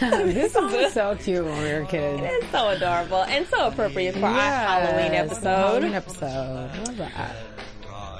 This 0.00 0.56
is 0.56 0.92
so 0.92 1.16
cute 1.16 1.44
when 1.44 1.62
we 1.62 1.72
were 1.72 1.86
kids. 1.86 2.22
It's 2.24 2.50
so 2.50 2.70
adorable 2.70 3.24
and 3.24 3.46
so 3.46 3.68
appropriate 3.68 4.14
for 4.14 4.26
our 4.26 4.32
Halloween 4.32 5.12
episode. 5.12 5.42
Halloween 5.44 5.94
episode. 5.94 6.70
I 6.72 6.78
love 6.84 6.96
that. 6.96 7.36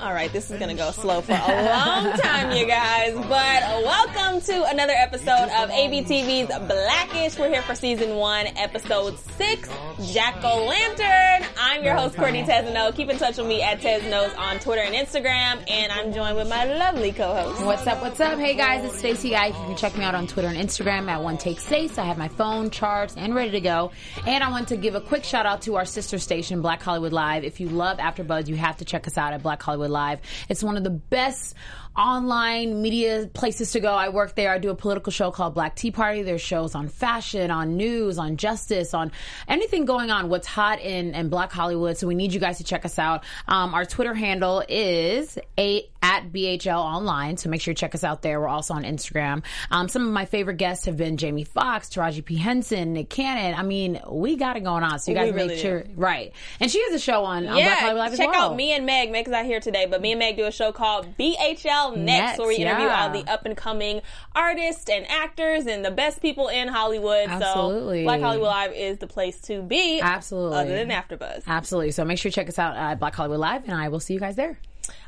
All 0.04 0.12
right, 0.12 0.30
this 0.30 0.50
is 0.50 0.60
gonna 0.60 0.74
go 0.74 0.90
slow 0.90 1.22
for 1.22 1.32
a 1.32 1.64
long 1.64 2.12
time, 2.18 2.54
you 2.54 2.66
guys. 2.66 3.14
But 3.14 3.26
welcome 3.26 4.38
to 4.42 4.64
another 4.66 4.92
episode 4.92 5.44
of 5.44 5.70
ABTV's 5.70 6.48
Blackish. 6.68 7.38
We're 7.38 7.48
here 7.48 7.62
for 7.62 7.74
season 7.74 8.16
one, 8.16 8.48
episode 8.58 9.18
six, 9.38 9.66
Jack 10.12 10.44
O' 10.44 10.66
Lantern. 10.66 11.48
I'm 11.58 11.82
your 11.82 11.94
host, 11.94 12.16
Courtney 12.16 12.42
Tesno. 12.42 12.94
Keep 12.94 13.08
in 13.08 13.16
touch 13.16 13.38
with 13.38 13.46
me 13.46 13.62
at 13.62 13.80
Tesnos 13.80 14.36
on 14.36 14.58
Twitter 14.58 14.82
and 14.82 14.94
Instagram, 14.94 15.64
and 15.70 15.90
I'm 15.90 16.12
joined 16.12 16.36
with 16.36 16.50
my 16.50 16.66
lovely 16.66 17.12
co-host. 17.12 17.64
What's 17.64 17.86
up? 17.86 18.02
What's 18.02 18.20
up? 18.20 18.38
Hey 18.38 18.54
guys, 18.54 18.84
it's 18.84 18.98
Stacey 18.98 19.30
Guy. 19.30 19.46
You 19.46 19.52
can 19.54 19.76
check 19.76 19.96
me 19.96 20.04
out 20.04 20.14
on 20.14 20.26
Twitter 20.26 20.48
and 20.48 20.58
Instagram 20.58 21.08
at 21.08 21.22
One 21.22 21.38
Take 21.38 21.58
Stace. 21.60 21.96
I 21.96 22.04
have 22.04 22.18
my 22.18 22.28
phone, 22.28 22.68
charts, 22.68 23.14
and 23.16 23.34
ready 23.34 23.52
to 23.52 23.60
go. 23.62 23.90
And 24.26 24.44
I 24.44 24.50
want 24.50 24.68
to 24.68 24.76
give 24.76 24.96
a 24.96 25.00
quick 25.00 25.24
shout 25.24 25.46
out 25.46 25.62
to 25.62 25.76
our 25.76 25.86
sister 25.86 26.18
station, 26.18 26.60
Black 26.60 26.82
Hollywood 26.82 27.14
Live. 27.14 27.42
If 27.42 27.58
you 27.58 27.70
love 27.70 27.96
AfterBuzz, 27.96 28.48
you 28.48 28.56
have 28.56 28.76
to 28.76 28.84
check 28.84 29.06
us 29.06 29.16
out 29.16 29.32
at 29.32 29.42
Black 29.42 29.62
Hollywood 29.62 29.93
Live. 29.94 30.20
It's 30.48 30.62
one 30.62 30.76
of 30.76 30.84
the 30.84 30.90
best 30.90 31.54
online 31.96 32.82
media 32.82 33.28
places 33.32 33.72
to 33.72 33.80
go. 33.80 33.92
I 33.92 34.08
work 34.08 34.34
there. 34.34 34.50
I 34.50 34.58
do 34.58 34.70
a 34.70 34.74
political 34.74 35.12
show 35.12 35.30
called 35.30 35.54
Black 35.54 35.76
Tea 35.76 35.90
Party. 35.90 36.22
There's 36.22 36.40
shows 36.40 36.74
on 36.74 36.88
fashion, 36.88 37.50
on 37.50 37.76
news, 37.76 38.18
on 38.18 38.36
justice, 38.36 38.94
on 38.94 39.12
anything 39.48 39.84
going 39.84 40.10
on, 40.10 40.28
what's 40.28 40.46
hot 40.46 40.80
in, 40.80 41.14
in 41.14 41.28
Black 41.28 41.52
Hollywood. 41.52 41.96
So 41.96 42.06
we 42.06 42.14
need 42.14 42.32
you 42.32 42.40
guys 42.40 42.58
to 42.58 42.64
check 42.64 42.84
us 42.84 42.98
out. 42.98 43.24
Um, 43.46 43.74
our 43.74 43.84
Twitter 43.84 44.14
handle 44.14 44.62
is 44.68 45.38
a 45.58 45.88
at 46.04 46.30
BHL 46.30 46.76
online. 46.76 47.38
So 47.38 47.48
make 47.48 47.62
sure 47.62 47.72
you 47.72 47.76
check 47.76 47.94
us 47.94 48.04
out 48.04 48.20
there. 48.20 48.38
We're 48.38 48.48
also 48.48 48.74
on 48.74 48.84
Instagram. 48.84 49.42
Um, 49.70 49.88
some 49.88 50.06
of 50.06 50.12
my 50.12 50.26
favorite 50.26 50.58
guests 50.58 50.84
have 50.84 50.98
been 50.98 51.16
Jamie 51.16 51.44
Foxx, 51.44 51.88
Taraji 51.88 52.22
P. 52.22 52.36
Henson, 52.36 52.92
Nick 52.92 53.08
Cannon. 53.08 53.58
I 53.58 53.62
mean, 53.62 54.00
we 54.06 54.36
got 54.36 54.58
it 54.58 54.64
going 54.64 54.82
on. 54.82 54.98
So 54.98 55.12
you 55.12 55.16
guys 55.16 55.32
really 55.32 55.48
make 55.48 55.56
do. 55.56 55.62
sure, 55.62 55.84
right. 55.96 56.32
And 56.60 56.70
she 56.70 56.82
has 56.84 56.92
a 56.92 56.98
show 56.98 57.24
on, 57.24 57.46
on 57.46 57.54
Black 57.54 57.78
Hollywood 57.78 57.98
Live 58.00 58.12
as 58.12 58.18
check 58.18 58.28
well. 58.32 58.50
out 58.50 58.56
me 58.56 58.72
and 58.72 58.84
Meg. 58.84 59.10
Meg's 59.12 59.30
not 59.30 59.46
here 59.46 59.60
today, 59.60 59.86
but 59.86 60.02
me 60.02 60.12
and 60.12 60.18
Meg 60.18 60.36
do 60.36 60.44
a 60.44 60.52
show 60.52 60.72
called 60.72 61.16
BHL 61.16 61.83
Next, 61.92 62.04
Next, 62.06 62.38
where 62.38 62.48
we 62.48 62.56
interview 62.56 62.86
yeah. 62.86 63.02
all 63.04 63.10
the 63.10 63.30
up 63.30 63.44
and 63.46 63.56
coming 63.56 64.00
artists 64.34 64.88
and 64.88 65.08
actors 65.10 65.66
and 65.66 65.84
the 65.84 65.90
best 65.90 66.20
people 66.22 66.48
in 66.48 66.68
Hollywood. 66.68 67.28
Absolutely. 67.28 68.02
So 68.02 68.04
Black 68.04 68.20
Hollywood 68.20 68.48
Live 68.48 68.72
is 68.72 68.98
the 68.98 69.06
place 69.06 69.40
to 69.42 69.62
be. 69.62 70.00
Absolutely. 70.00 70.58
Other 70.58 70.84
than 70.84 70.90
AfterBuzz. 70.90 71.44
Absolutely. 71.46 71.92
So 71.92 72.04
make 72.04 72.18
sure 72.18 72.28
you 72.28 72.32
check 72.32 72.48
us 72.48 72.58
out 72.58 72.76
at 72.76 72.98
Black 72.98 73.14
Hollywood 73.14 73.40
Live, 73.40 73.64
and 73.64 73.74
I 73.74 73.88
will 73.88 74.00
see 74.00 74.14
you 74.14 74.20
guys 74.20 74.36
there. 74.36 74.58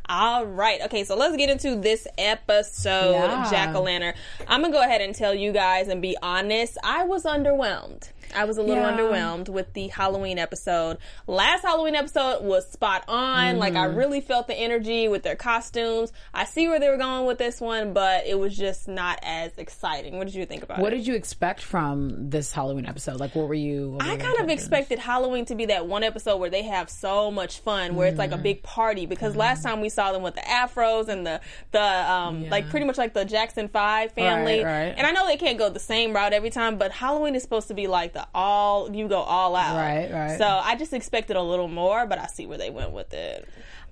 All 0.09 0.47
right. 0.47 0.81
Okay, 0.83 1.03
so 1.05 1.17
let's 1.17 1.37
get 1.37 1.51
into 1.51 1.75
this 1.77 2.07
episode, 2.17 3.13
Yeah. 3.13 3.51
Jack 3.51 3.75
O' 3.75 3.83
Lantern. 3.83 4.15
I'm 4.47 4.63
gonna 4.63 4.73
go 4.73 4.81
ahead 4.81 5.01
and 5.01 5.15
tell 5.15 5.35
you 5.35 5.53
guys 5.53 5.89
and 5.89 6.01
be 6.01 6.17
honest. 6.23 6.79
I 6.85 7.05
was 7.05 7.25
underwhelmed. 7.25 8.11
I 8.37 8.45
was 8.45 8.59
a 8.59 8.63
little 8.63 8.83
Yeah. 8.85 8.93
underwhelmed 8.97 9.49
with 9.49 9.73
the 9.73 9.89
Halloween 9.89 10.39
episode. 10.39 10.99
Last 11.27 11.63
Halloween 11.63 11.95
episode 11.95 12.45
was 12.45 12.69
spot 12.71 13.05
on. 13.09 13.59
Like 13.59 13.75
I 13.75 13.87
Mm-hmm. 13.87 13.97
really 13.99 14.21
felt 14.21 14.47
the 14.47 14.55
energy 14.55 15.09
with 15.09 15.23
their 15.23 15.37
costumes. 15.37 16.13
I 16.35 16.45
see 16.45 16.69
where 16.69 16.79
they 16.79 16.89
were 16.91 16.97
going 16.97 17.27
with 17.27 17.39
this 17.39 17.61
one, 17.61 17.93
but 17.93 18.27
it 18.27 18.39
was 18.39 18.57
just 18.57 18.89
not 18.89 19.19
as 19.23 19.57
exciting. 19.59 20.19
What 20.19 20.27
did 20.27 20.35
you 20.35 20.45
think 20.47 20.63
about 20.63 20.79
What 20.79 20.93
it? 20.93 20.97
What 20.97 20.99
did 20.99 21.07
you 21.07 21.15
expect 21.15 21.61
from 21.63 22.31
this 22.31 22.53
Halloween 22.53 22.87
episode? 22.87 23.19
Like, 23.21 23.35
what 23.35 23.49
were 23.49 23.55
you? 23.55 23.91
what 23.93 24.05
were 24.07 24.13
I 24.13 24.17
kind 24.17 24.39
of 24.41 24.49
expected 24.51 24.99
Halloween 24.99 25.45
to 25.47 25.55
be 25.55 25.67
that 25.67 25.87
one 25.87 26.03
episode 26.03 26.37
where 26.39 26.51
they 26.51 26.63
have 26.63 26.91
so 26.91 27.31
much 27.31 27.61
fun, 27.61 27.95
where 27.97 28.09
it's 28.09 28.19
like 28.19 28.31
Mm-hmm. 28.31 28.41
a 28.41 28.43
big 28.43 28.63
party. 28.63 29.07
Because 29.07 29.37
last 29.37 29.63
time 29.63 29.81
we 29.81 29.89
saw 29.89 30.13
them 30.13 30.23
with 30.23 30.35
the 30.35 30.41
afros 30.43 31.09
and 31.09 31.27
the 31.27 31.41
the 31.73 31.81
um 31.81 32.49
like 32.51 32.69
pretty 32.71 32.85
much 32.87 32.99
like 32.99 33.15
the 33.15 33.25
Jackson 33.25 33.69
Five 33.69 34.13
family. 34.13 34.63
Right, 34.65 34.87
right. 34.87 34.95
And 34.97 35.07
I 35.07 35.13
know 35.13 35.27
they 35.27 35.37
can't 35.37 35.59
go 35.59 35.71
the 35.71 35.79
same 35.81 36.13
route 36.15 36.33
every 36.33 36.51
time, 36.51 36.77
but 36.77 36.93
Halloween 36.93 37.35
is 37.35 37.43
supposed 37.43 37.69
to 37.69 37.75
be 37.75 37.87
like 37.87 38.13
the 38.15 38.26
all 38.35 38.95
you 38.95 39.09
go 39.09 39.21
all 39.21 39.57
out. 39.57 39.77
Right, 39.77 40.11
right. 40.13 40.39
So 40.39 40.47
I 40.47 40.77
just 40.77 40.93
expected 40.93 41.37
a 41.37 41.43
little 41.43 41.69
more, 41.69 42.07
but 42.07 42.19
I 42.19 42.27
see 42.27 42.47
where 42.47 42.59
they 42.59 42.71
went 42.71 42.93
with 42.93 43.13
it. 43.13 43.49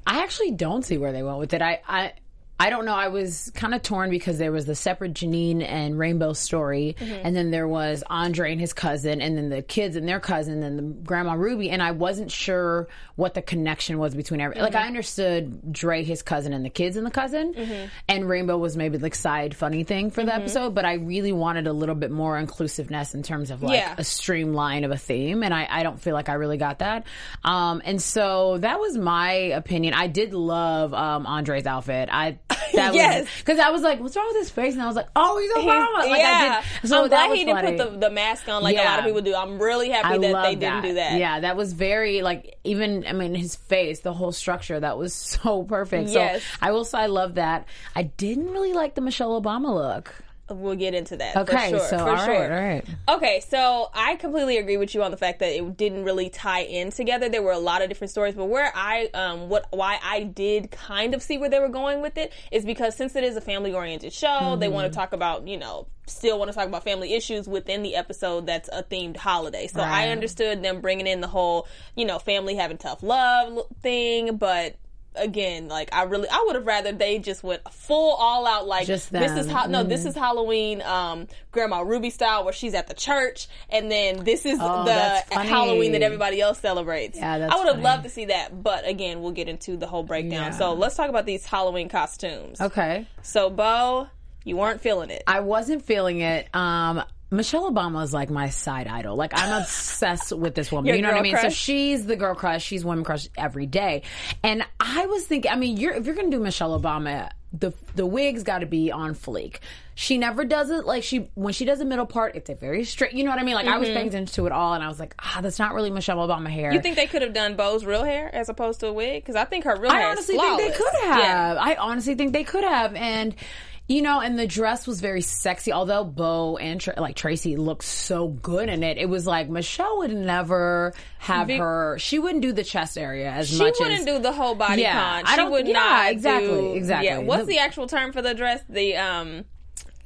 I 0.07 0.23
actually 0.23 0.51
don't 0.51 0.85
see 0.85 0.99
where 0.99 1.13
they 1.13 1.23
went 1.23 1.39
with 1.39 1.55
it. 1.55 1.63
I, 1.63 1.81
I, 1.89 2.13
I 2.59 2.71
don't 2.71 2.85
know. 2.85 2.95
I 2.95 3.09
was 3.09 3.51
kind 3.55 3.75
of 3.75 3.83
torn 3.83 4.11
because 4.11 4.39
there 4.39 4.53
was 4.53 4.65
the 4.65 4.77
separate 4.77 5.13
Janine 5.15 5.63
and 5.67 5.99
Rainbow 5.99 6.33
story, 6.35 6.95
Mm-hmm. 6.99 7.27
and 7.27 7.35
then 7.37 7.51
there 7.51 7.67
was 7.67 8.05
Andre 8.09 8.53
and 8.53 8.61
his 8.61 8.73
cousin, 8.73 9.21
and 9.21 9.37
then 9.37 9.49
the 9.49 9.61
kids 9.63 9.97
and 9.97 10.07
their 10.09 10.21
cousin, 10.21 10.63
and 10.63 10.79
the 10.79 10.83
Grandma 10.83 11.33
Ruby, 11.35 11.71
and 11.71 11.83
I 11.83 11.91
wasn't 11.91 12.31
sure 12.31 12.87
what 13.17 13.35
the 13.35 13.43
connection 13.43 13.99
was 13.99 14.15
between 14.15 14.41
every. 14.41 14.61
Like 14.61 14.73
Mm-hmm. 14.75 14.83
I 14.85 14.87
understood 14.87 15.73
Dre, 15.73 16.05
his 16.05 16.23
cousin, 16.23 16.53
and 16.53 16.65
the 16.65 16.71
kids 16.71 16.97
and 16.97 17.05
the 17.05 17.11
cousin, 17.11 17.55
Mm-hmm. 17.55 17.87
and 18.09 18.29
Rainbow 18.29 18.57
was 18.57 18.77
maybe 18.77 18.99
like 18.99 19.15
side 19.17 19.57
funny 19.57 19.83
thing 19.85 20.11
for 20.11 20.25
the 20.25 20.35
episode, 20.35 20.75
but 20.77 20.85
I 20.85 20.95
really 20.95 21.33
wanted 21.33 21.67
a 21.67 21.73
little 21.73 21.95
bit 21.97 22.11
more 22.13 22.39
inclusiveness 22.39 23.15
in 23.15 23.23
terms 23.25 23.51
of 23.51 23.63
like 23.65 23.79
Yeah. 23.81 23.95
a 23.99 24.05
streamline 24.05 24.85
of 24.85 24.91
a 24.93 24.97
theme, 24.97 25.43
and 25.43 25.53
I, 25.53 25.67
I 25.69 25.83
don't 25.83 26.01
feel 26.01 26.15
like 26.15 26.29
I 26.29 26.35
really 26.35 26.57
got 26.59 26.79
that. 26.79 27.05
Um, 27.43 27.83
and 27.85 28.01
so 28.01 28.59
that 28.59 28.79
was 28.79 28.97
my 28.97 29.33
opinion. 29.33 29.95
I 29.95 30.07
did 30.07 30.33
love 30.35 30.95
um, 30.95 31.27
Andre's 31.27 31.67
outfit. 31.67 32.09
I 32.13 32.39
that 32.75 32.95
Yes. 32.95 33.27
because 33.39 33.59
I 33.59 33.71
was 33.71 33.83
like, 33.83 34.01
what's 34.01 34.17
wrong 34.17 34.27
with 34.29 34.37
his 34.37 34.51
face? 34.51 34.75
And 34.75 34.83
I 34.83 34.87
was 34.87 34.97
like, 34.97 35.09
oh, 35.17 35.39
he's 35.39 35.53
Obama. 35.53 35.95
Like, 36.11 36.21
yeah, 36.21 36.63
I 36.63 36.81
did. 36.81 36.89
So 36.89 37.05
I'm 37.05 37.11
that 37.11 37.27
glad 37.29 37.37
he 37.37 37.45
didn't 37.45 37.79
put 37.79 37.93
the, 37.93 37.99
the 37.99 38.11
mask 38.11 38.49
on 38.49 38.63
like 38.63 38.77
a 38.77 38.83
lot 38.83 38.99
of 38.99 39.05
people 39.07 39.23
do. 39.23 39.35
I'm 39.35 39.59
really 39.59 39.89
happy 39.91 40.09
I 40.09 40.19
that 40.19 40.43
they 40.43 40.55
didn't 40.57 40.83
do 40.83 40.95
that. 40.95 41.19
Yeah, 41.19 41.41
that 41.41 41.57
was 41.57 41.73
very 41.73 42.23
like 42.23 42.59
even 42.65 43.07
I 43.07 43.13
mean 43.13 43.35
his 43.35 43.57
face, 43.57 44.01
the 44.01 44.13
whole 44.13 44.33
structure 44.33 44.79
that 44.79 44.99
was 44.99 45.15
so 45.15 45.63
perfect. 45.63 46.11
Yes. 46.11 46.43
So 46.43 46.49
I 46.61 46.73
will 46.73 46.85
say 46.85 46.99
I 46.99 47.07
love 47.07 47.37
that. 47.37 47.67
I 47.97 48.05
didn't 48.05 48.51
really 48.51 48.73
like 48.73 48.95
the 48.95 49.01
Michelle 49.01 49.41
Obama 49.41 49.75
look. 49.75 50.15
We'll 50.51 50.77
get 50.77 50.93
into 50.95 51.17
that. 51.17 51.37
Okay, 51.39 51.71
for 51.71 51.79
sure, 51.79 51.89
so 51.89 51.99
for 51.99 52.09
all 52.11 52.15
right, 52.17 52.25
sure. 52.27 52.53
all 52.55 52.65
right. 52.65 52.85
Okay, 53.09 53.43
so 53.49 53.89
I 53.95 54.17
completely 54.17 54.59
agree 54.59 54.77
with 54.77 54.95
you 54.95 55.03
on 55.03 55.11
the 55.11 55.17
fact 55.17 55.39
that 55.39 55.57
it 55.57 55.77
didn't 55.79 56.05
really 56.05 56.29
tie 56.29 56.61
in 56.65 56.91
together. 56.91 57.31
There 57.31 57.43
were 57.43 57.53
a 57.53 57.59
lot 57.59 57.81
of 57.81 57.89
different 57.89 58.11
stories, 58.11 58.35
but 58.35 58.45
where 58.45 58.71
I 58.75 59.09
um 59.15 59.49
what 59.49 59.67
why 59.71 59.99
I 60.03 60.23
did 60.25 60.71
kind 60.71 61.15
of 61.15 61.23
see 61.23 61.39
where 61.39 61.49
they 61.49 61.61
were 61.61 61.71
going 61.71 62.03
with 62.03 62.19
it 62.19 62.33
is 62.53 62.65
because 62.67 62.95
since 62.95 63.17
it 63.17 63.25
is 63.25 63.37
a 63.37 63.41
family 63.41 63.73
oriented 63.73 64.13
show, 64.13 64.57
they 64.61 64.67
Mm-hmm. 64.67 64.75
want 64.75 64.93
to 64.93 64.95
talk 64.95 65.15
about, 65.15 65.49
you 65.49 65.57
know, 65.57 65.87
still 66.07 66.39
want 66.39 66.51
to 66.51 66.55
talk 66.55 66.69
about 66.69 66.85
family 66.85 67.15
issues 67.15 67.49
within 67.49 67.83
the 67.83 67.95
episode 67.97 68.45
that's 68.45 68.69
a 68.71 68.83
themed 68.83 69.17
holiday. 69.17 69.67
So 69.67 69.83
I 69.83 70.09
understood 70.11 70.63
them 70.63 70.83
bringing 70.83 71.07
in 71.07 71.23
the 71.23 71.29
whole, 71.29 71.67
you 71.97 72.05
know, 72.05 72.19
family 72.19 72.55
having 72.57 72.77
tough 72.77 73.03
love 73.03 73.61
thing, 73.83 74.37
but 74.37 74.77
again, 75.17 75.69
like 75.69 75.95
I 75.95 76.05
really, 76.05 76.29
I 76.29 76.43
would 76.47 76.55
have 76.57 76.67
rather 76.67 76.93
they 76.93 77.19
just 77.19 77.43
went 77.43 77.63
full 77.73 78.15
all 78.15 78.47
out. 78.47 78.67
Like 78.67 78.87
Just 78.87 79.13
this 79.13 79.33
is 79.33 79.47
them. 79.47 79.55
how 79.57 79.67
no, 79.67 79.83
this 79.83 80.01
Mm-hmm. 80.01 80.09
is 80.09 80.15
Halloween, 80.15 80.83
um, 80.83 81.29
Grandma 81.53 81.81
Ruby 81.81 82.11
style, 82.11 82.45
where 82.45 82.53
she's 82.53 82.75
at 82.75 82.89
the 82.89 82.95
church, 82.95 83.49
and 83.71 83.91
then 83.91 84.25
this 84.25 84.45
is 84.47 84.59
Oh, 84.61 84.85
the. 84.85 85.39
Halloween 85.39 85.93
that 85.93 86.03
everybody 86.03 86.41
else 86.41 86.59
celebrates. 86.59 87.17
Yeah, 87.19 87.39
that's 87.39 87.55
I 87.55 87.59
would 87.59 87.69
have 87.69 87.81
loved 87.81 88.05
to 88.05 88.11
see 88.11 88.27
that, 88.27 88.63
but 88.63 88.87
again, 88.89 89.23
we'll 89.23 89.33
get 89.33 89.49
into 89.49 89.77
the 89.77 89.87
whole 89.87 90.03
breakdown. 90.03 90.51
Yeah. 90.53 90.59
So 90.59 90.73
let's 90.75 90.97
talk 90.97 91.09
about 91.09 91.27
these 91.27 91.45
Halloween 91.47 91.89
costumes. 91.89 92.61
Okay. 92.61 93.07
So 93.23 93.51
Bo, 93.51 94.09
you 94.45 94.57
weren't 94.57 94.81
feeling 94.81 95.11
it. 95.11 95.23
I 95.27 95.41
wasn't 95.41 95.83
feeling 95.85 96.21
it. 96.21 96.49
Um, 96.55 97.03
Michelle 97.31 97.71
Obama 97.71 98.03
is 98.05 98.13
like 98.13 98.31
my 98.31 98.49
side 98.51 98.87
idol. 98.87 99.17
Like 99.17 99.33
I'm 99.35 99.63
obsessed 99.63 100.33
with 100.33 100.55
this 100.55 100.71
woman. 100.71 100.87
Your 100.89 100.97
you 100.97 101.03
know 101.03 101.11
what 101.11 101.19
I 101.19 101.23
mean? 101.23 101.37
So 101.37 101.51
she's 101.51 102.07
the 102.07 102.17
girl 102.17 102.35
crush. 102.35 102.65
She's 102.65 102.85
woman 102.85 103.05
crush 103.05 103.29
every 103.37 103.67
day. 103.67 104.03
And 104.43 104.65
I 104.79 105.07
was 105.07 105.25
thinking, 105.27 105.51
I 105.51 105.57
mean, 105.57 105.77
you're, 105.77 105.93
if 105.93 106.07
you're 106.07 106.15
going 106.15 106.31
to 106.31 106.37
do 106.37 106.43
Michelle 106.43 106.79
Obama, 106.79 107.31
the 107.53 107.73
the 107.95 108.05
wig's 108.05 108.43
got 108.43 108.59
to 108.59 108.67
be 108.67 108.91
on 108.91 109.15
fleek. 109.15 109.59
She 109.97 110.19
never 110.19 110.45
does 110.45 110.71
it 110.71 110.85
like 110.87 111.05
she 111.05 111.31
when 111.35 111.53
she 111.55 111.65
does 111.65 111.79
the 111.79 111.85
middle 111.85 112.07
part. 112.07 112.35
It's 112.35 112.51
a 112.51 112.55
very 112.57 112.83
straight. 112.85 113.13
You 113.13 113.23
know 113.23 113.31
what 113.31 113.39
I 113.39 113.45
mean? 113.45 113.55
Like 113.55 113.67
I 113.67 113.79
was 113.79 113.89
paying 113.89 114.09
attention 114.09 114.35
to 114.35 114.47
it 114.47 114.53
all, 114.53 114.75
and 114.75 114.83
I 114.83 114.89
was 114.89 114.99
like, 114.99 115.15
ah, 115.21 115.39
that's 115.41 115.61
not 115.61 115.73
really 115.73 115.91
Michelle 115.91 116.17
Obama 116.17 116.49
hair. 116.49 116.71
Mm-hmm. 116.71 116.75
you 116.75 116.81
think 116.83 116.97
they 116.97 117.07
could 117.07 117.23
have 117.23 117.33
done 117.33 117.55
Bo's 117.55 117.85
real 117.85 118.03
hair 118.03 118.29
as 118.35 118.49
opposed 118.49 118.81
to 118.81 118.89
a 118.89 118.93
wig? 118.93 119.23
Because 119.23 119.37
I 119.37 119.45
think 119.45 119.65
her 119.65 119.77
real 119.77 119.93
I 119.93 119.99
hair 119.99 120.09
I 120.09 120.11
honestly 120.11 120.35
is 120.35 120.41
think 120.41 120.59
they 120.59 120.77
could 120.77 120.95
have. 121.05 121.19
Yeah. 121.19 121.57
I 121.61 121.77
honestly 121.77 122.15
think 122.17 122.33
they 122.33 122.43
could 122.45 122.65
have. 122.65 122.97
And 122.97 123.37
You 123.87 124.01
know, 124.01 124.21
and 124.21 124.39
the 124.39 124.47
dress 124.47 124.87
was 124.87 125.03
very 125.03 125.21
sexy. 125.21 125.71
Although 125.71 126.05
Bo 126.05 126.57
and 126.57 126.81
Tra- 126.81 126.99
like 126.99 127.17
Tracy 127.17 127.57
looked 127.57 127.85
so 127.85 128.29
good 128.29 128.71
in 128.71 128.83
it, 128.83 128.97
it 128.97 129.11
was 129.11 129.27
like 129.27 129.51
Michelle 129.51 129.99
would 129.99 130.11
never 130.15 130.95
have 131.19 131.49
Vic- 131.49 131.61
her. 131.61 131.97
She 131.99 132.19
wouldn't 132.19 132.41
do 132.41 132.53
the 132.55 132.65
chest 132.65 132.97
area 132.97 133.31
as 133.31 133.49
She 133.51 133.59
much 133.59 133.77
She 133.77 133.83
wouldn't 133.83 134.01
as 134.01 134.07
do 134.07 134.19
the 134.21 134.33
whole 134.33 134.55
body 134.55 134.81
Yeah, 134.81 134.93
con. 134.95 135.25
I 135.27 135.31
She 135.33 135.37
don't- 135.37 135.51
would 135.51 135.67
yeah, 135.69 135.73
not 135.75 136.13
exactly, 136.13 136.49
do- 136.49 136.73
exactly. 136.75 137.09
Yeah. 137.09 137.19
What's 137.19 137.43
The- 137.43 137.49
the 137.49 137.59
actual 137.59 137.87
term 137.87 138.13
for 138.13 138.23
the 138.23 138.33
dress? 138.33 138.63
The 138.71 138.97
um, 138.97 139.45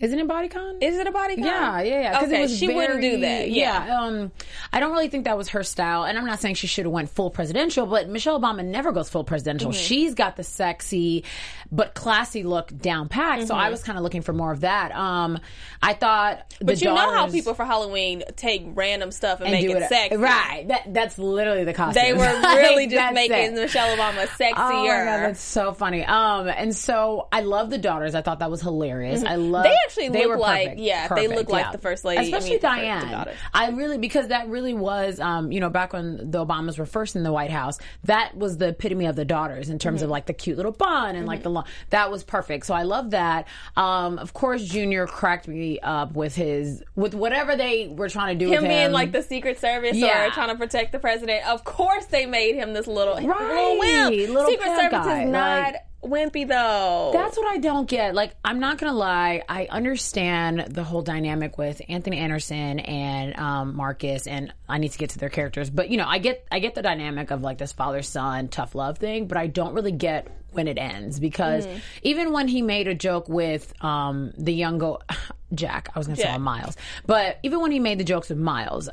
Isn't 0.00 0.18
it 0.18 0.28
bodycon? 0.28 0.82
is 0.82 0.96
it 0.96 1.06
a 1.06 1.10
body 1.10 1.34
con? 1.36 1.44
Yeah, 1.44 1.80
yeah, 1.82 2.00
yeah. 2.02 2.12
'cause 2.20 2.28
Okay, 2.28 2.38
it 2.38 2.42
was 2.42 2.58
she 2.58 2.68
wouldn't 2.68 3.00
do 3.00 3.18
that. 3.20 3.38
very- 3.40 3.50
Yeah. 3.50 4.00
Um, 4.02 4.30
I 4.72 4.80
don't 4.80 4.92
really 4.92 5.08
think 5.08 5.24
that 5.24 5.36
was 5.36 5.48
her 5.50 5.62
style, 5.64 6.04
and 6.04 6.16
I'm 6.16 6.24
not 6.26 6.40
saying 6.40 6.54
she 6.54 6.66
should 6.68 6.84
have 6.84 6.92
went 6.92 7.10
full 7.10 7.30
presidential, 7.30 7.84
but 7.86 8.08
Michelle 8.08 8.40
Obama 8.40 8.64
never 8.64 8.92
goes 8.92 9.08
full 9.08 9.24
presidential. 9.24 9.70
Mm-hmm. 9.72 9.80
She's 9.80 10.14
got 10.14 10.36
the 10.36 10.44
sexy 10.44 11.24
but 11.70 11.94
classy 11.94 12.44
look 12.44 12.74
down 12.76 13.08
pat. 13.08 13.46
So 13.46 13.54
I 13.54 13.68
was 13.70 13.82
kind 13.82 13.98
of 13.98 14.04
looking 14.04 14.22
for 14.22 14.32
more 14.32 14.52
of 14.52 14.60
that. 14.60 14.92
Um, 14.94 15.38
I 15.82 15.94
thought, 15.94 16.38
Mm-hmm. 16.48 16.66
But 16.66 16.80
you 16.80 16.88
know 16.88 16.96
how 16.96 17.28
people 17.30 17.54
for 17.54 17.64
Halloween 17.64 18.22
take 18.36 18.64
random 18.74 19.10
stuff 19.12 19.38
and, 19.40 19.48
and 19.48 19.52
make 19.62 19.68
do 19.70 19.76
it, 19.76 19.88
sexy. 19.88 20.16
right? 20.16 20.66
That 20.68 20.92
that's 20.92 21.18
literally 21.18 21.64
the 21.64 21.72
costume. 21.72 22.02
They 22.02 22.12
were 22.12 22.40
really 22.56 22.86
just 22.88 23.14
making 23.14 23.36
it. 23.36 23.52
Michelle 23.54 23.96
Obama 23.96 24.26
sexier. 24.26 24.52
Oh 24.56 24.82
my 24.82 24.86
god, 24.86 25.04
that's 25.28 25.40
so 25.40 25.72
funny. 25.72 26.04
Um, 26.04 26.48
and 26.48 26.74
so 26.74 27.28
I 27.30 27.40
love 27.42 27.70
the 27.70 27.78
daughters. 27.78 28.14
I 28.14 28.22
thought 28.22 28.40
that 28.40 28.50
was 28.50 28.60
hilarious. 28.60 29.22
I 29.24 29.36
love. 29.36 29.64
Mm-hmm. 29.96 30.12
They 30.12 30.18
actually 30.18 30.18
they 30.18 30.26
look 30.26 30.28
were 30.36 30.38
like- 30.38 30.64
perfect. 30.68 30.80
yeah, 30.80 31.08
they 31.14 31.28
look 31.28 31.48
like 31.48 31.64
yeah. 31.66 31.72
the 31.72 31.78
first 31.78 32.04
lady. 32.04 32.18
I 32.18 32.22
especially 32.22 32.50
mean, 32.50 32.58
the 32.60 32.68
first- 32.68 32.76
the 32.76 32.82
Diane. 32.82 33.28
I 33.54 33.68
really 33.70 33.98
because 33.98 34.28
that 34.28 34.48
really 34.48 34.74
was, 34.74 35.20
um, 35.20 35.50
you 35.52 35.60
know, 35.60 35.70
back 35.70 35.92
when 35.92 36.30
the 36.30 36.44
Obamas 36.44 36.78
were 36.78 36.86
first 36.86 37.16
in 37.16 37.22
the 37.22 37.32
White 37.32 37.50
House, 37.50 37.78
that 38.04 38.36
was 38.36 38.58
the 38.58 38.68
epitome 38.68 39.06
of 39.06 39.16
the 39.16 39.24
daughters 39.24 39.68
in 39.70 39.78
terms 39.78 39.98
Mm-hmm. 39.98 40.04
of 40.04 40.10
like 40.10 40.26
the 40.26 40.32
cute 40.34 40.56
little 40.56 40.72
bun 40.72 41.16
and 41.16 41.26
like 41.26 41.42
the 41.42 41.50
long. 41.50 41.64
That 41.90 42.10
was 42.10 42.22
perfect. 42.24 42.66
So 42.66 42.74
I 42.74 42.82
love 42.82 43.10
that. 43.10 43.48
Um, 43.76 44.18
of 44.18 44.32
course, 44.34 44.64
Junior 44.64 45.06
cracked 45.06 45.48
me 45.48 45.80
up 45.80 46.12
with 46.14 46.34
his 46.34 46.82
with 46.94 47.14
whatever 47.14 47.56
they 47.56 47.88
were 47.88 48.08
trying 48.08 48.38
to 48.38 48.44
do 48.44 48.50
him 48.52 48.62
with 48.62 48.70
being 48.70 48.92
like 48.92 49.12
the 49.12 49.22
Secret 49.22 49.58
Service 49.58 49.96
Yeah. 49.96 50.26
or 50.26 50.30
trying 50.30 50.48
to 50.48 50.56
protect 50.56 50.92
the 50.92 50.98
president. 50.98 51.46
Of 51.48 51.64
course, 51.64 52.06
they 52.06 52.26
made 52.26 52.54
him 52.54 52.72
this 52.74 52.86
little 52.86 53.14
right. 53.14 53.26
little 53.26 53.78
wimp. 53.78 54.28
little 54.34 54.50
Secret 54.50 54.76
Service 54.76 54.90
guy, 54.92 55.22
is 55.22 55.30
not 55.30 55.62
like- 55.72 55.76
wimpy 56.02 56.46
though. 56.46 57.10
That's 57.12 57.36
what 57.36 57.46
I 57.46 57.58
don't 57.58 57.88
get. 57.88 58.14
Like, 58.14 58.34
I'm 58.44 58.60
not 58.60 58.78
gonna 58.78 58.92
lie. 58.92 59.42
I 59.48 59.66
understand 59.70 60.66
the 60.74 60.84
whole 60.84 61.02
dynamic 61.02 61.58
with 61.58 61.82
Anthony 61.88 62.18
Anderson 62.18 62.78
and 62.80 63.36
um, 63.38 63.76
Marcus, 63.76 64.26
and 64.26 64.52
I 64.68 64.78
need 64.78 64.92
to 64.92 64.98
get 64.98 65.10
to 65.10 65.18
their 65.18 65.28
characters. 65.28 65.70
But 65.70 65.90
you 65.90 65.96
know, 65.96 66.06
I 66.06 66.18
get 66.18 66.46
I 66.50 66.58
get 66.60 66.74
the 66.74 66.82
dynamic 66.82 67.30
of 67.30 67.42
like 67.42 67.58
this 67.58 67.72
father 67.72 68.02
son 68.02 68.48
tough 68.48 68.74
love 68.74 68.98
thing, 68.98 69.26
but 69.26 69.36
I 69.36 69.46
don't 69.48 69.74
really 69.74 69.92
get 69.92 70.28
when 70.52 70.66
it 70.68 70.78
ends 70.78 71.20
because 71.20 71.66
Mm-hmm. 71.66 71.78
even 72.02 72.32
when 72.32 72.48
he 72.48 72.62
made 72.62 72.88
a 72.88 72.94
joke 72.94 73.28
with 73.28 73.72
um, 73.84 74.32
the 74.38 74.52
young 74.52 74.78
go 74.78 75.00
Jack, 75.54 75.88
I 75.94 75.98
was 75.98 76.06
gonna 76.06 76.16
say 76.16 76.36
Miles, 76.38 76.76
but 77.06 77.38
even 77.42 77.60
when 77.60 77.70
he 77.70 77.78
made 77.80 77.98
the 77.98 78.04
jokes 78.04 78.28
with 78.28 78.38
Miles 78.38 78.88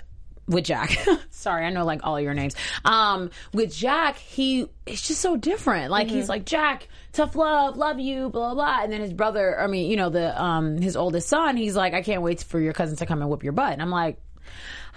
with 0.47 0.65
Jack. 0.65 0.95
Sorry, 1.31 1.65
I 1.65 1.69
know 1.69 1.85
like 1.85 2.01
all 2.03 2.19
your 2.19 2.33
names. 2.33 2.55
Um, 2.83 3.29
with 3.53 3.73
Jack, 3.75 4.17
he 4.17 4.67
it's 4.85 5.07
just 5.07 5.21
so 5.21 5.37
different. 5.37 5.91
Like 5.91 6.07
Mm-hmm. 6.07 6.15
he's 6.17 6.29
like 6.29 6.45
Jack, 6.45 6.87
tough 7.13 7.35
love, 7.35 7.77
love 7.77 7.99
you, 7.99 8.29
blah 8.29 8.53
blah 8.53 8.55
blah. 8.55 8.83
And 8.83 8.91
then 8.93 9.01
his 9.01 9.13
brother, 9.13 9.59
I 9.59 9.67
mean, 9.67 9.89
you 9.89 9.97
know, 9.97 10.09
the 10.09 10.41
um 10.41 10.77
his 10.81 10.95
oldest 10.95 11.27
son, 11.29 11.57
he's 11.57 11.75
like, 11.75 11.93
I 11.93 12.01
can't 12.01 12.21
wait 12.21 12.43
for 12.43 12.59
your 12.59 12.73
cousins 12.73 12.99
to 12.99 13.05
come 13.05 13.21
and 13.21 13.29
whoop 13.29 13.43
your 13.43 13.53
butt. 13.53 13.73
And 13.73 13.81
I'm 13.81 13.89
like, 13.91 14.17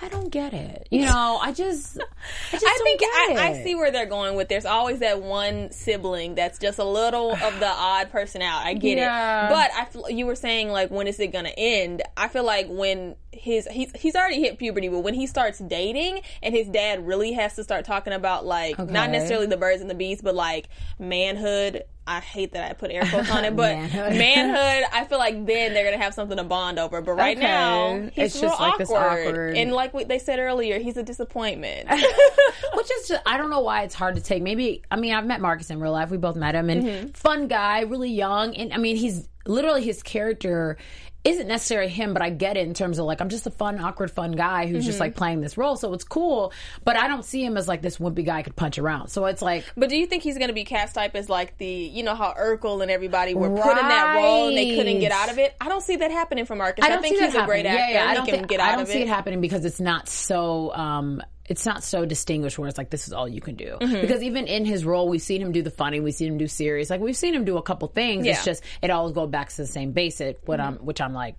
I 0.00 0.08
don't 0.08 0.30
get 0.30 0.54
it. 0.54 0.86
You 0.92 1.06
know, 1.06 1.40
I 1.42 1.52
just, 1.52 1.98
I 2.52 2.52
just 2.52 2.64
I 2.64 2.68
don't 2.68 2.84
think 2.84 3.00
I, 3.02 3.48
I 3.48 3.64
see 3.64 3.74
where 3.74 3.90
they're 3.90 4.06
going 4.06 4.36
with. 4.36 4.48
There's 4.48 4.64
always 4.66 5.00
that 5.00 5.22
one 5.22 5.72
sibling 5.72 6.36
that's 6.36 6.58
just 6.60 6.78
a 6.78 6.84
little 6.84 7.32
of 7.32 7.58
the 7.58 7.66
odd 7.68 8.10
person 8.12 8.40
out. 8.42 8.64
I 8.64 8.74
get 8.74 8.98
Yeah. 8.98 9.46
it, 9.46 9.50
but 9.50 10.06
I 10.06 10.10
you 10.10 10.26
were 10.26 10.36
saying 10.36 10.68
like 10.68 10.90
when 10.92 11.08
is 11.08 11.18
it 11.18 11.28
going 11.32 11.46
to 11.46 11.58
end? 11.58 12.02
I 12.16 12.28
feel 12.28 12.44
like 12.44 12.66
when 12.68 13.16
his 13.38 13.66
he's 13.70 13.90
he's 13.96 14.14
already 14.16 14.40
hit 14.40 14.58
puberty, 14.58 14.88
but 14.88 15.00
when 15.00 15.14
he 15.14 15.26
starts 15.26 15.58
dating 15.58 16.20
and 16.42 16.54
his 16.54 16.68
dad 16.68 17.06
really 17.06 17.32
has 17.32 17.54
to 17.56 17.64
start 17.64 17.84
talking 17.84 18.12
about 18.12 18.44
like 18.46 18.78
not 18.78 19.10
necessarily 19.10 19.46
the 19.46 19.56
birds 19.56 19.80
and 19.80 19.90
the 19.90 19.94
bees, 19.94 20.20
but 20.22 20.34
like 20.34 20.68
manhood. 20.98 21.84
I 22.06 22.20
hate 22.20 22.52
that 22.52 22.70
I 22.70 22.72
put 22.72 22.90
air 22.90 23.02
quotes 23.04 23.30
on 23.30 23.44
it, 23.44 23.54
but 23.56 23.76
Manhood. 23.76 24.16
manhood. 24.16 24.88
I 24.94 25.04
feel 25.04 25.18
like 25.18 25.44
then 25.44 25.74
they're 25.74 25.84
gonna 25.84 26.02
have 26.02 26.14
something 26.14 26.38
to 26.38 26.44
bond 26.44 26.78
over. 26.78 27.02
But 27.02 27.12
right 27.12 27.36
Okay. 27.36 27.46
now, 27.46 28.00
he's 28.14 28.32
It's 28.34 28.40
just 28.40 28.58
like 28.58 28.78
this 28.78 28.90
awkward. 28.90 29.26
awkward- 29.28 29.56
and 29.58 29.72
like 29.72 29.92
what 29.92 30.08
they 30.08 30.18
said 30.18 30.38
earlier, 30.38 30.78
he's 30.78 30.96
a 30.96 31.02
disappointment. 31.02 31.86
Which 32.74 32.90
is 32.90 33.08
just, 33.08 33.22
I 33.26 33.36
don't 33.36 33.50
know 33.50 33.60
why 33.60 33.82
it's 33.82 33.94
hard 33.94 34.14
to 34.16 34.22
take. 34.22 34.42
Maybe, 34.42 34.82
I 34.90 34.96
mean, 34.96 35.12
I've 35.12 35.26
met 35.26 35.42
Marcus 35.42 35.68
in 35.68 35.80
real 35.80 35.92
life. 35.92 36.08
We 36.10 36.16
both 36.16 36.36
met 36.36 36.54
him 36.54 36.70
and 36.70 36.82
Mm-hmm. 36.82 37.08
fun 37.10 37.46
guy, 37.46 37.80
really 37.82 38.10
young. 38.10 38.54
And 38.54 38.72
I 38.72 38.78
mean, 38.78 38.96
he's 38.96 39.28
literally 39.46 39.84
his 39.84 40.02
character 40.02 40.78
isn't 41.24 41.48
necessarily 41.48 41.90
him, 41.90 42.12
but 42.14 42.22
I 42.22 42.30
get 42.30 42.56
it 42.56 42.66
in 42.66 42.74
terms 42.74 42.98
of 42.98 43.04
like, 43.04 43.20
I'm 43.20 43.28
just 43.28 43.46
a 43.46 43.50
fun, 43.50 43.78
awkward, 43.80 44.10
fun 44.10 44.32
guy 44.32 44.66
who's 44.66 44.78
Mm-hmm. 44.78 44.86
just 44.86 45.00
like 45.00 45.14
playing 45.16 45.40
this 45.40 45.58
role. 45.58 45.76
So 45.76 45.92
it's 45.92 46.04
cool, 46.04 46.52
but 46.84 46.96
I 46.96 47.08
don't 47.08 47.24
see 47.24 47.44
him 47.44 47.56
as 47.56 47.66
like 47.68 47.82
this 47.82 47.98
wimpy 47.98 48.24
guy 48.24 48.38
I 48.38 48.42
could 48.42 48.54
punch 48.56 48.78
around. 48.78 49.08
So 49.08 49.26
it's 49.26 49.42
like, 49.42 49.64
But 49.76 49.88
do 49.90 49.96
you 49.96 50.06
think 50.06 50.22
he's 50.22 50.38
going 50.38 50.48
to 50.48 50.54
be 50.54 50.64
cast 50.64 50.94
type 50.94 51.16
as 51.16 51.28
like 51.28 51.58
the, 51.58 51.66
you 51.66 52.02
know, 52.04 52.14
how 52.14 52.32
Urkel 52.38 52.80
and 52.82 52.90
everybody 52.90 53.34
were 53.34 53.50
put 53.50 53.76
in 53.76 53.88
that 53.88 54.14
role 54.16 54.48
and 54.48 54.56
they 54.56 54.76
couldn't 54.76 55.00
get 55.00 55.12
out 55.12 55.30
of 55.30 55.38
it? 55.38 55.54
I 55.60 55.68
don't 55.68 55.82
see 55.82 55.96
that 55.96 56.10
happening 56.10 56.46
for 56.46 56.54
Marcus. 56.54 56.84
I, 56.84 56.88
I 56.88 56.90
don't 56.92 57.02
think 57.02 57.18
he's 57.20 57.34
a 57.34 57.44
great 57.44 57.66
actor. 57.66 57.78
Yeah, 57.78 58.04
yeah. 58.04 58.10
I 58.10 58.14
don't 58.14 58.24
can 58.24 58.34
think, 58.36 58.48
get 58.48 58.60
I 58.60 58.72
don't 58.72 58.82
of 58.82 58.88
see 58.88 59.00
it. 59.00 59.02
it 59.02 59.08
happening 59.08 59.40
because 59.40 59.64
it's 59.64 59.80
not 59.80 60.08
so. 60.08 60.72
Um, 60.72 61.20
it's 61.48 61.64
not 61.66 61.82
so 61.82 62.04
distinguished 62.04 62.58
where 62.58 62.68
it's 62.68 62.78
like 62.78 62.90
this 62.90 63.08
is 63.08 63.12
all 63.12 63.26
you 63.26 63.40
can 63.40 63.56
do. 63.56 63.76
Mm-hmm. 63.80 64.00
Because 64.00 64.22
even 64.22 64.46
in 64.46 64.64
his 64.64 64.84
role, 64.84 65.08
we've 65.08 65.22
seen 65.22 65.40
him 65.40 65.52
do 65.52 65.62
the 65.62 65.70
funny, 65.70 65.98
we've 65.98 66.14
seen 66.14 66.28
him 66.28 66.38
do 66.38 66.46
serious. 66.46 66.90
Like 66.90 67.00
we've 67.00 67.16
seen 67.16 67.34
him 67.34 67.44
do 67.44 67.56
a 67.56 67.62
couple 67.62 67.88
things. 67.88 68.26
Yeah. 68.26 68.32
It's 68.32 68.44
just 68.44 68.62
it 68.82 68.90
always 68.90 69.12
goes 69.12 69.30
back 69.30 69.48
to 69.48 69.56
the 69.56 69.66
same 69.66 69.92
basic. 69.92 70.38
What 70.44 70.60
I'm, 70.60 70.76
which 70.76 71.00
I'm 71.00 71.14
like 71.14 71.36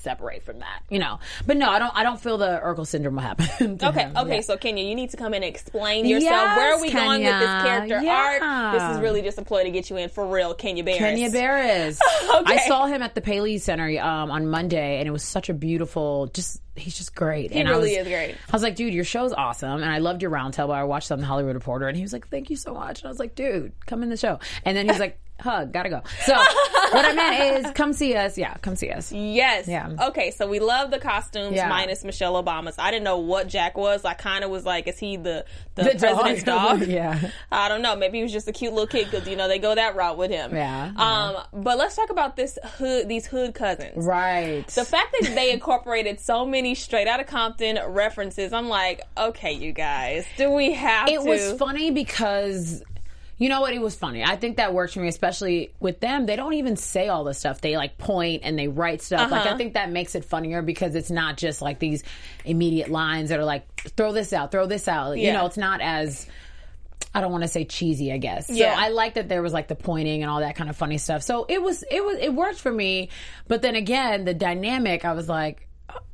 separate 0.00 0.42
from 0.42 0.58
that, 0.60 0.82
you 0.88 0.98
know. 0.98 1.18
But 1.46 1.56
no, 1.56 1.68
I 1.70 1.78
don't. 1.78 1.94
I 1.96 2.02
don't 2.02 2.20
feel 2.20 2.38
the 2.38 2.60
Urkel 2.64 2.86
syndrome 2.86 3.14
will 3.16 3.22
happen. 3.22 3.46
Okay, 3.90 4.02
him. 4.02 4.16
okay, 4.16 4.34
Yeah. 4.36 4.40
so 4.42 4.56
Kenya, 4.56 4.84
you 4.84 4.94
need 4.94 5.10
to 5.10 5.16
come 5.16 5.34
in 5.34 5.42
and 5.42 5.50
explain 5.54 6.04
yourself. 6.06 6.56
Where 6.56 6.74
are 6.74 6.80
we 6.80 6.88
Yes, 6.88 6.94
going 6.94 7.24
with 7.24 7.38
this 7.38 7.62
character 7.62 8.00
Yeah. 8.02 8.38
arc? 8.40 8.72
This 8.74 8.96
is 8.96 9.02
really 9.02 9.22
just 9.22 9.38
a 9.38 9.42
ploy 9.42 9.64
to 9.64 9.70
get 9.70 9.90
you 9.90 9.96
in 9.96 10.08
for 10.08 10.26
real, 10.26 10.54
Kenya 10.54 10.84
Barris. 10.84 10.98
Kenya 11.00 11.30
Barris. 11.30 11.98
Okay. 12.40 12.54
I 12.54 12.68
saw 12.68 12.86
him 12.86 13.02
at 13.02 13.14
the 13.14 13.20
Paley 13.20 13.58
Center 13.58 13.88
um, 14.00 14.30
on 14.30 14.46
Monday, 14.48 14.98
and 14.98 15.08
it 15.08 15.10
was 15.10 15.24
such 15.24 15.48
a 15.48 15.54
beautiful. 15.54 16.28
Just 16.28 16.62
he's 16.76 16.96
just 16.96 17.14
great. 17.14 17.50
He 17.52 17.58
and 17.60 17.68
really 17.68 17.96
I 17.96 18.00
is 18.00 18.04
was, 18.06 18.12
great. 18.12 18.34
I 18.48 18.52
was 18.52 18.62
like, 18.62 18.76
dude, 18.76 18.94
your 18.94 19.04
show's 19.04 19.32
awesome, 19.32 19.82
and 19.82 19.90
I 19.90 19.98
loved 19.98 20.22
your 20.22 20.30
roundtable. 20.30 20.72
I 20.74 20.84
watched 20.84 21.10
on 21.10 21.18
the 21.20 21.26
Hollywood 21.26 21.54
Reporter, 21.54 21.88
and 21.88 21.96
he 21.96 22.02
was 22.02 22.12
like, 22.12 22.28
thank 22.28 22.48
you 22.50 22.56
so 22.56 22.72
much. 22.72 23.00
And 23.00 23.06
I 23.06 23.10
was 23.10 23.18
like, 23.18 23.34
dude, 23.34 23.72
come 23.86 24.02
in 24.02 24.08
the 24.10 24.16
show. 24.16 24.38
And 24.64 24.76
then 24.76 24.88
he's 24.88 24.98
like, 25.00 25.18
hug, 25.40 25.72
gotta 25.72 25.88
go. 25.90 26.02
So 26.24 26.34
what 26.34 27.04
I 27.04 27.12
meant 27.12 27.66
is, 27.66 27.72
come 27.74 27.92
see 27.92 28.14
us. 28.14 28.36
Yeah, 28.38 28.54
come 28.62 28.76
see 28.76 28.90
us. 28.90 29.12
Yes. 29.12 29.66
Yeah. 29.68 29.90
Okay, 30.08 30.30
so 30.30 30.46
we 30.48 30.58
love 30.60 30.90
the 30.90 30.98
costumes 30.98 31.54
Yeah. 31.56 31.68
minus 31.68 32.04
Michelle 32.04 32.42
Obama's. 32.42 32.76
I 32.78 32.90
didn't 32.90 33.04
know 33.04 33.18
what 33.18 33.48
Jack 33.48 33.76
was. 33.76 34.04
I 34.04 34.14
kind 34.14 34.44
of 34.44 34.50
was 34.50 34.64
like, 34.64 34.86
is 34.88 34.98
he 34.98 35.16
the 35.16 35.44
the, 35.74 35.84
The 35.84 35.90
president's 35.98 36.42
dog? 36.42 36.82
Yeah. 36.86 37.30
I 37.52 37.68
don't 37.68 37.82
know. 37.82 37.96
Maybe 37.96 38.18
he 38.18 38.22
was 38.22 38.32
just 38.32 38.48
a 38.48 38.52
cute 38.52 38.72
little 38.72 38.86
kid 38.86 39.10
because 39.10 39.26
you 39.28 39.36
know 39.36 39.48
they 39.48 39.58
go 39.58 39.74
that 39.74 39.94
route 39.96 40.16
with 40.18 40.30
him. 40.30 40.54
Yeah, 40.54 40.92
Um. 40.96 41.36
But 41.62 41.78
let's 41.78 41.96
talk 41.96 42.10
about 42.10 42.36
this 42.36 42.58
hood. 42.78 43.08
These 43.08 43.26
hood 43.26 43.54
cousins. 43.54 44.04
Right. 44.04 44.66
The 44.68 44.84
fact 44.84 45.14
that 45.20 45.34
they 45.34 45.52
incorporated 45.52 46.20
so 46.20 46.44
many 46.46 46.74
straight 46.74 47.06
out 47.08 47.20
of 47.20 47.26
Compton 47.26 47.78
references, 47.88 48.52
I'm 48.52 48.68
like, 48.68 49.02
okay, 49.16 49.52
you 49.52 49.72
guys, 49.72 50.26
do 50.36 50.50
we 50.50 50.72
have 50.72 51.08
it 51.08 51.22
to? 51.22 51.28
was 51.28 51.52
funny 51.58 51.90
because 51.90 52.82
you 53.40 53.48
know 53.48 53.60
what 53.60 53.72
it 53.72 53.80
was 53.80 53.96
funny 53.96 54.22
i 54.22 54.36
think 54.36 54.58
that 54.58 54.72
works 54.74 54.92
for 54.94 55.00
me 55.00 55.08
especially 55.08 55.72
with 55.80 55.98
them 55.98 56.26
they 56.26 56.36
don't 56.36 56.52
even 56.52 56.76
say 56.76 57.08
all 57.08 57.24
the 57.24 57.34
stuff 57.34 57.60
they 57.60 57.76
like 57.76 57.98
point 57.98 58.42
and 58.44 58.56
they 58.56 58.68
write 58.68 59.02
stuff 59.02 59.30
like 59.30 59.42
i 59.42 59.48
Uh-huh. 59.48 59.56
think 59.56 59.74
that 59.74 59.90
makes 59.90 60.14
it 60.14 60.24
funnier 60.24 60.62
because 60.62 60.94
it's 60.94 61.10
not 61.10 61.36
just 61.38 61.60
like 61.62 61.78
these 61.80 62.04
immediate 62.44 62.90
lines 62.90 63.30
that 63.30 63.38
are 63.40 63.44
like 63.44 63.66
throw 63.96 64.12
this 64.12 64.32
out 64.32 64.52
throw 64.52 64.66
this 64.66 64.86
out 64.86 65.18
you 65.18 65.32
know 65.32 65.46
it's 65.46 65.56
not 65.56 65.80
as 65.80 66.26
I 67.12 67.20
don't 67.20 67.32
want 67.32 67.42
to 67.42 67.48
say 67.48 67.64
cheesy, 67.64 68.12
I 68.12 68.18
guess. 68.18 68.48
Yeah. 68.48 68.72
So 68.72 68.80
I 68.82 68.88
like 68.90 69.14
that 69.14 69.28
there 69.28 69.42
was 69.42 69.52
like 69.52 69.66
the 69.66 69.74
pointing 69.74 70.22
and 70.22 70.30
all 70.30 70.38
that 70.40 70.54
kind 70.54 70.70
of 70.70 70.76
funny 70.76 70.96
stuff. 70.96 71.22
So 71.24 71.44
it 71.48 71.60
was, 71.60 71.82
it 71.90 72.04
was, 72.04 72.18
it 72.20 72.32
worked 72.32 72.60
for 72.60 72.70
me. 72.70 73.08
But 73.48 73.62
then 73.62 73.74
again, 73.74 74.24
the 74.24 74.32
dynamic, 74.34 75.04
I 75.04 75.12
was 75.14 75.28
like, 75.28 75.66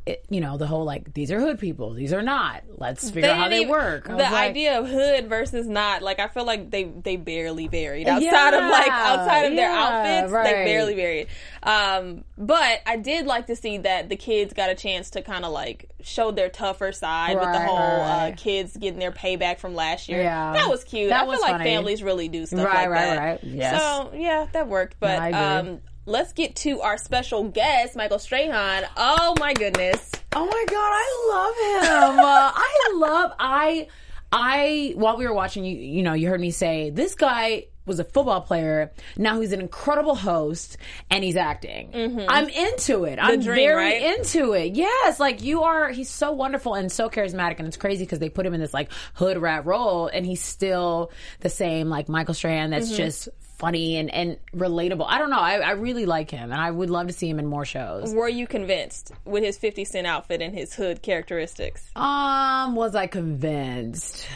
it, 0.06 0.24
you 0.30 0.40
know, 0.40 0.56
the 0.56 0.68
whole 0.68 0.84
like 0.84 1.12
these 1.14 1.32
are 1.32 1.40
hood 1.40 1.58
people, 1.58 1.92
these 1.92 2.12
are 2.12 2.22
not. 2.22 2.62
Let's 2.78 3.10
figure 3.10 3.28
out 3.28 3.36
how 3.38 3.48
they 3.48 3.62
even- 3.62 3.70
work. 3.70 4.06
The 4.06 4.14
like- 4.14 4.32
idea 4.32 4.78
of 4.78 4.88
hood 4.88 5.28
versus 5.28 5.66
not, 5.66 6.00
like 6.00 6.20
I 6.20 6.28
feel 6.28 6.44
like 6.44 6.70
they 6.70 6.84
they 6.84 7.16
barely 7.16 7.66
varied 7.66 8.06
outside 8.06 8.54
of 8.54 8.70
like 8.70 8.88
outside 8.88 9.46
of 9.46 9.56
their 9.56 9.68
yeah, 9.68 10.22
outfits, 10.22 10.32
they 10.32 10.64
barely 10.64 10.94
varied. 10.94 11.26
Um, 11.64 12.24
but 12.38 12.82
I 12.86 12.96
did 12.96 13.26
like 13.26 13.48
to 13.48 13.56
see 13.56 13.78
that 13.78 14.08
the 14.08 14.16
kids 14.16 14.52
got 14.52 14.70
a 14.70 14.76
chance 14.76 15.10
to 15.10 15.22
kind 15.22 15.44
of 15.44 15.50
like 15.50 15.90
show 16.02 16.30
their 16.30 16.48
tougher 16.50 16.92
side 16.92 17.34
with 17.34 17.52
the 17.52 17.60
whole 17.60 17.76
right. 17.76 18.30
uh, 18.32 18.36
kids 18.36 18.76
getting 18.76 19.00
their 19.00 19.10
payback 19.10 19.58
from 19.58 19.74
last 19.74 20.08
year. 20.08 20.22
Yeah. 20.22 20.52
that 20.52 20.68
was 20.68 20.84
cute. 20.84 21.08
That 21.08 21.22
I 21.22 21.24
feel 21.24 21.30
was 21.30 21.40
like 21.40 21.62
families 21.62 22.00
really 22.04 22.28
do 22.28 22.46
stuff 22.46 22.64
Right, 22.64 22.88
like 22.88 22.90
right, 22.90 23.04
that. 23.06 23.18
right. 23.18 23.40
Yes. 23.42 23.82
So 23.82 24.12
yeah, 24.14 24.46
that 24.52 24.68
worked. 24.68 25.00
But 25.00 25.34
um, 25.34 25.80
let's 26.06 26.32
get 26.32 26.56
to 26.56 26.80
our 26.80 26.96
special 26.98 27.44
guest, 27.48 27.96
Michael 27.96 28.18
Strahan. 28.18 28.84
Oh 28.96 29.34
my 29.38 29.52
goodness. 29.54 30.10
Oh 30.34 30.46
my 30.46 30.64
god, 30.68 30.78
I 30.78 31.84
love 31.84 32.14
him. 32.14 32.18
uh, 32.24 32.52
I 32.54 32.92
love 32.94 33.32
I 33.38 33.88
I 34.32 34.92
while 34.96 35.16
we 35.16 35.26
were 35.26 35.34
watching 35.34 35.64
you 35.64 35.76
you 35.76 36.02
know, 36.02 36.12
you 36.14 36.28
heard 36.28 36.40
me 36.40 36.50
say 36.50 36.90
this 36.90 37.14
guy 37.14 37.66
was 37.84 38.00
a 38.00 38.04
football 38.04 38.40
player. 38.40 38.90
Now 39.16 39.40
he's 39.40 39.52
an 39.52 39.60
incredible 39.60 40.16
host 40.16 40.76
and 41.08 41.22
he's 41.22 41.36
acting. 41.36 41.94
I'm 42.28 42.48
into 42.48 43.04
it. 43.04 43.20
I'm 43.22 43.34
Mm-hmm. 43.38 43.42
dream, 43.42 43.54
very 43.54 43.76
right? 44.02 44.18
into 44.18 44.54
it. 44.54 44.74
Yes, 44.74 45.20
like 45.20 45.40
you 45.42 45.62
are. 45.62 45.90
He's 45.90 46.10
so 46.10 46.32
wonderful 46.32 46.74
and 46.74 46.90
so 46.90 47.08
charismatic, 47.08 47.58
and 47.60 47.68
it's 47.68 47.76
crazy 47.76 48.02
because 48.04 48.18
they 48.18 48.28
put 48.28 48.44
him 48.44 48.54
in 48.54 48.60
this 48.60 48.74
like 48.74 48.90
hood 49.14 49.38
rat 49.38 49.66
role, 49.66 50.08
and 50.08 50.26
he's 50.26 50.42
still 50.42 51.12
the 51.40 51.48
same 51.48 51.88
like 51.88 52.08
Michael 52.08 52.34
Strahan. 52.34 52.70
That's 52.70 52.88
Mm-hmm. 52.88 52.96
just 52.96 53.28
funny 53.58 53.96
and 53.96 54.12
and 54.12 54.36
relatable. 54.54 55.04
I 55.08 55.18
don't 55.18 55.30
know. 55.30 55.38
I, 55.38 55.58
I 55.58 55.70
really 55.72 56.06
like 56.06 56.30
him, 56.30 56.52
and 56.52 56.60
I 56.60 56.70
would 56.70 56.90
love 56.90 57.06
to 57.08 57.12
see 57.12 57.28
him 57.28 57.38
in 57.38 57.46
more 57.46 57.64
shows. 57.64 58.12
Were 58.14 58.28
you 58.28 58.46
convinced 58.46 59.12
with 59.24 59.42
his 59.42 59.58
50 59.58 59.84
Cent 59.84 60.06
outfit 60.06 60.40
and 60.42 60.54
his 60.54 60.74
hood 60.74 61.02
characteristics? 61.02 61.88
Um, 61.96 62.74
was 62.76 62.94
I 62.94 63.06
convinced? 63.06 64.26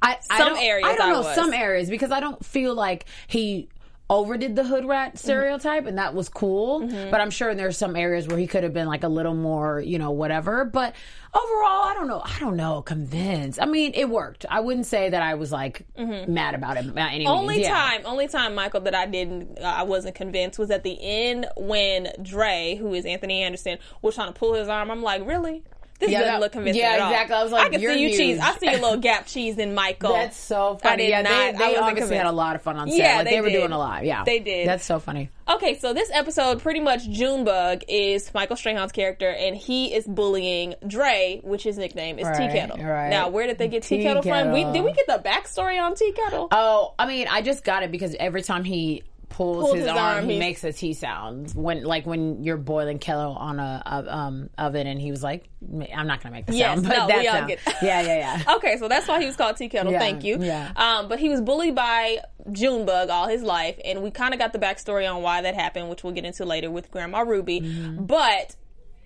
I 0.00 0.16
I 0.30 0.38
Some 0.38 0.48
don't- 0.54 0.62
areas 0.62 0.88
I 0.88 0.94
don't 0.96 1.08
I 1.08 1.12
know 1.12 1.20
was. 1.22 1.34
some 1.34 1.52
areas 1.52 1.90
because 1.90 2.12
I 2.12 2.20
don't 2.20 2.44
feel 2.44 2.74
like 2.74 3.06
he 3.26 3.68
overdid 4.10 4.56
the 4.56 4.64
hood 4.64 4.86
rat 4.86 5.18
stereotype 5.18 5.86
and 5.86 5.98
that 5.98 6.14
was 6.14 6.28
cool. 6.30 6.80
Mm-hmm. 6.80 7.10
But 7.10 7.20
I'm 7.20 7.30
sure 7.30 7.54
there's 7.54 7.76
some 7.76 7.94
areas 7.94 8.26
where 8.26 8.38
he 8.38 8.46
could 8.46 8.62
have 8.62 8.72
been 8.72 8.86
like 8.86 9.04
a 9.04 9.08
little 9.08 9.34
more, 9.34 9.80
you 9.80 9.98
know, 9.98 10.12
whatever. 10.12 10.64
But 10.64 10.94
overall, 11.34 11.84
I 11.84 11.94
don't 11.94 12.08
know. 12.08 12.22
I 12.24 12.38
don't 12.40 12.56
know. 12.56 12.80
Convinced. 12.80 13.60
I 13.60 13.66
mean, 13.66 13.92
it 13.94 14.08
worked. 14.08 14.46
I 14.48 14.60
wouldn't 14.60 14.86
say 14.86 15.10
that 15.10 15.22
I 15.22 15.34
was 15.34 15.52
like 15.52 15.86
mad 15.96 16.54
about 16.54 16.78
it. 16.78 16.94
By 16.94 17.10
any 17.12 17.24
Mm-hmm. 17.26 17.32
Only. 17.38 17.60
Yeah. 17.60 17.68
time, 17.68 18.02
only 18.06 18.28
time, 18.28 18.54
Michael, 18.54 18.80
that 18.82 18.94
I 18.94 19.04
didn't, 19.06 19.58
uh, 19.58 19.62
I 19.62 19.82
wasn't 19.82 20.14
convinced 20.14 20.58
was 20.58 20.70
at 20.70 20.84
the 20.84 20.96
end 21.00 21.46
when 21.56 22.08
Dre, 22.22 22.76
who 22.80 22.94
is 22.94 23.04
Anthony 23.04 23.42
Anderson, 23.42 23.78
was 24.00 24.14
trying 24.14 24.32
to 24.32 24.38
pull 24.38 24.54
his 24.54 24.68
arm. 24.68 24.90
I'm 24.90 25.02
like, 25.02 25.26
really? 25.26 25.64
This 25.98 26.10
Yeah, 26.10 26.20
doesn't 26.20 26.34
that- 26.34 26.40
look 26.40 26.52
convincing 26.52 26.80
yeah, 26.82 26.90
at 26.92 27.00
all. 27.00 27.10
exactly. 27.10 27.34
I 27.36 27.42
was 27.42 27.50
like, 27.52 27.66
I 27.66 27.68
can 27.70 27.80
see 27.80 28.00
you 28.00 28.16
cheese. 28.16 28.38
I 28.40 28.56
see 28.58 28.68
a 28.68 28.72
little 28.72 28.98
gap 28.98 29.26
cheese 29.26 29.58
in 29.58 29.74
Michael. 29.74 30.12
That's 30.12 30.36
so 30.36 30.78
I 30.84 30.90
funny. 30.90 31.02
did 31.04 31.08
yeah, 31.10 31.22
not- 31.22 31.30
they, 31.58 31.64
I 31.64 31.70
they 31.72 31.76
obviously 31.76 32.16
had 32.16 32.26
a 32.26 32.32
lot 32.32 32.54
of 32.54 32.62
fun 32.62 32.76
on 32.76 32.88
set. 32.88 32.96
Yeah, 32.98 33.16
like, 33.16 33.24
they 33.24 33.30
they, 33.32 33.40
were 33.40 33.50
doing 33.50 33.72
a 33.72 33.78
lot. 33.78 34.04
Yeah, 34.04 34.22
They 34.24 34.38
did. 34.38 34.68
That's 34.68 34.84
so 34.84 35.00
funny. 35.00 35.30
Okay, 35.48 35.76
so 35.78 35.92
this 35.94 36.08
episode, 36.12 36.60
pretty 36.62 36.78
much 36.80 37.08
Junebug 37.10 37.82
is 37.88 38.32
Michael 38.32 38.54
Strahan's 38.54 38.92
character, 38.92 39.28
and 39.28 39.56
he 39.56 39.92
is 39.94 40.06
bullying 40.06 40.74
Dre, 40.86 41.40
which 41.42 41.64
his 41.64 41.78
nickname 41.78 42.18
is 42.20 42.28
Tea 42.28 42.46
Kettle. 42.48 42.76
right. 42.78 43.08
Now, 43.08 43.30
where 43.30 43.46
did 43.48 43.58
they 43.58 43.66
get 43.68 43.82
Tea 43.82 43.96
Tea 43.96 44.02
Kettle 44.04 44.22
from? 44.22 44.52
We, 44.52 44.64
did 44.64 44.84
we 44.84 44.92
get 44.92 45.06
the 45.08 45.20
backstory 45.24 45.80
on 45.82 45.94
Tea 45.96 46.12
Kettle? 46.12 46.46
Oh, 46.52 46.94
I 46.98 47.06
mean, 47.06 47.26
I 47.28 47.42
just 47.42 47.64
got 47.64 47.82
it 47.82 47.90
because 47.90 48.14
every 48.20 48.42
time 48.42 48.62
he 48.62 49.02
pulls, 49.28 49.64
Pulls 49.64 49.74
his, 49.76 49.84
his 49.84 49.90
arm, 49.90 49.98
arm, 49.98 50.28
he 50.28 50.38
makes 50.38 50.64
a 50.64 50.72
T 50.72 50.92
sound. 50.92 51.52
When 51.52 51.84
like 51.84 52.06
when 52.06 52.42
you're 52.42 52.56
boiling 52.56 52.98
kettle 52.98 53.32
on 53.34 53.58
a, 53.60 53.82
a 53.86 54.16
um 54.16 54.50
oven, 54.58 54.86
and 54.86 55.00
he 55.00 55.10
was 55.10 55.22
like, 55.22 55.48
"I'm 55.94 56.06
not 56.06 56.22
gonna 56.22 56.34
make 56.34 56.46
the 56.46 56.54
Yes, 56.54 56.76
sound, 56.76 56.82
but 56.88 56.96
no, 56.96 57.06
that 57.08 57.24
sound." 57.24 57.50
yeah, 57.82 58.00
yeah, 58.02 58.42
yeah. 58.46 58.54
Okay, 58.56 58.76
so 58.78 58.88
that's 58.88 59.06
why 59.08 59.20
he 59.20 59.26
was 59.26 59.36
called 59.36 59.56
Tea 59.56 59.68
Kettle. 59.68 59.92
Yeah, 59.92 59.98
Thank 59.98 60.24
you. 60.24 60.38
yeah. 60.40 60.72
Um, 60.76 61.08
but 61.08 61.18
he 61.18 61.28
was 61.28 61.40
bullied 61.40 61.74
by 61.74 62.18
Junebug 62.52 63.10
all 63.10 63.28
his 63.28 63.42
life, 63.42 63.78
and 63.84 64.02
we 64.02 64.10
kind 64.10 64.34
of 64.34 64.40
got 64.40 64.52
the 64.52 64.58
backstory 64.58 65.10
on 65.12 65.22
why 65.22 65.42
that 65.42 65.54
happened, 65.54 65.88
which 65.90 66.02
we'll 66.04 66.12
get 66.14 66.24
into 66.24 66.44
later 66.44 66.70
with 66.70 66.90
Grandma 66.90 67.20
Ruby. 67.20 67.60
Mm-hmm. 67.60 68.04
But 68.04 68.56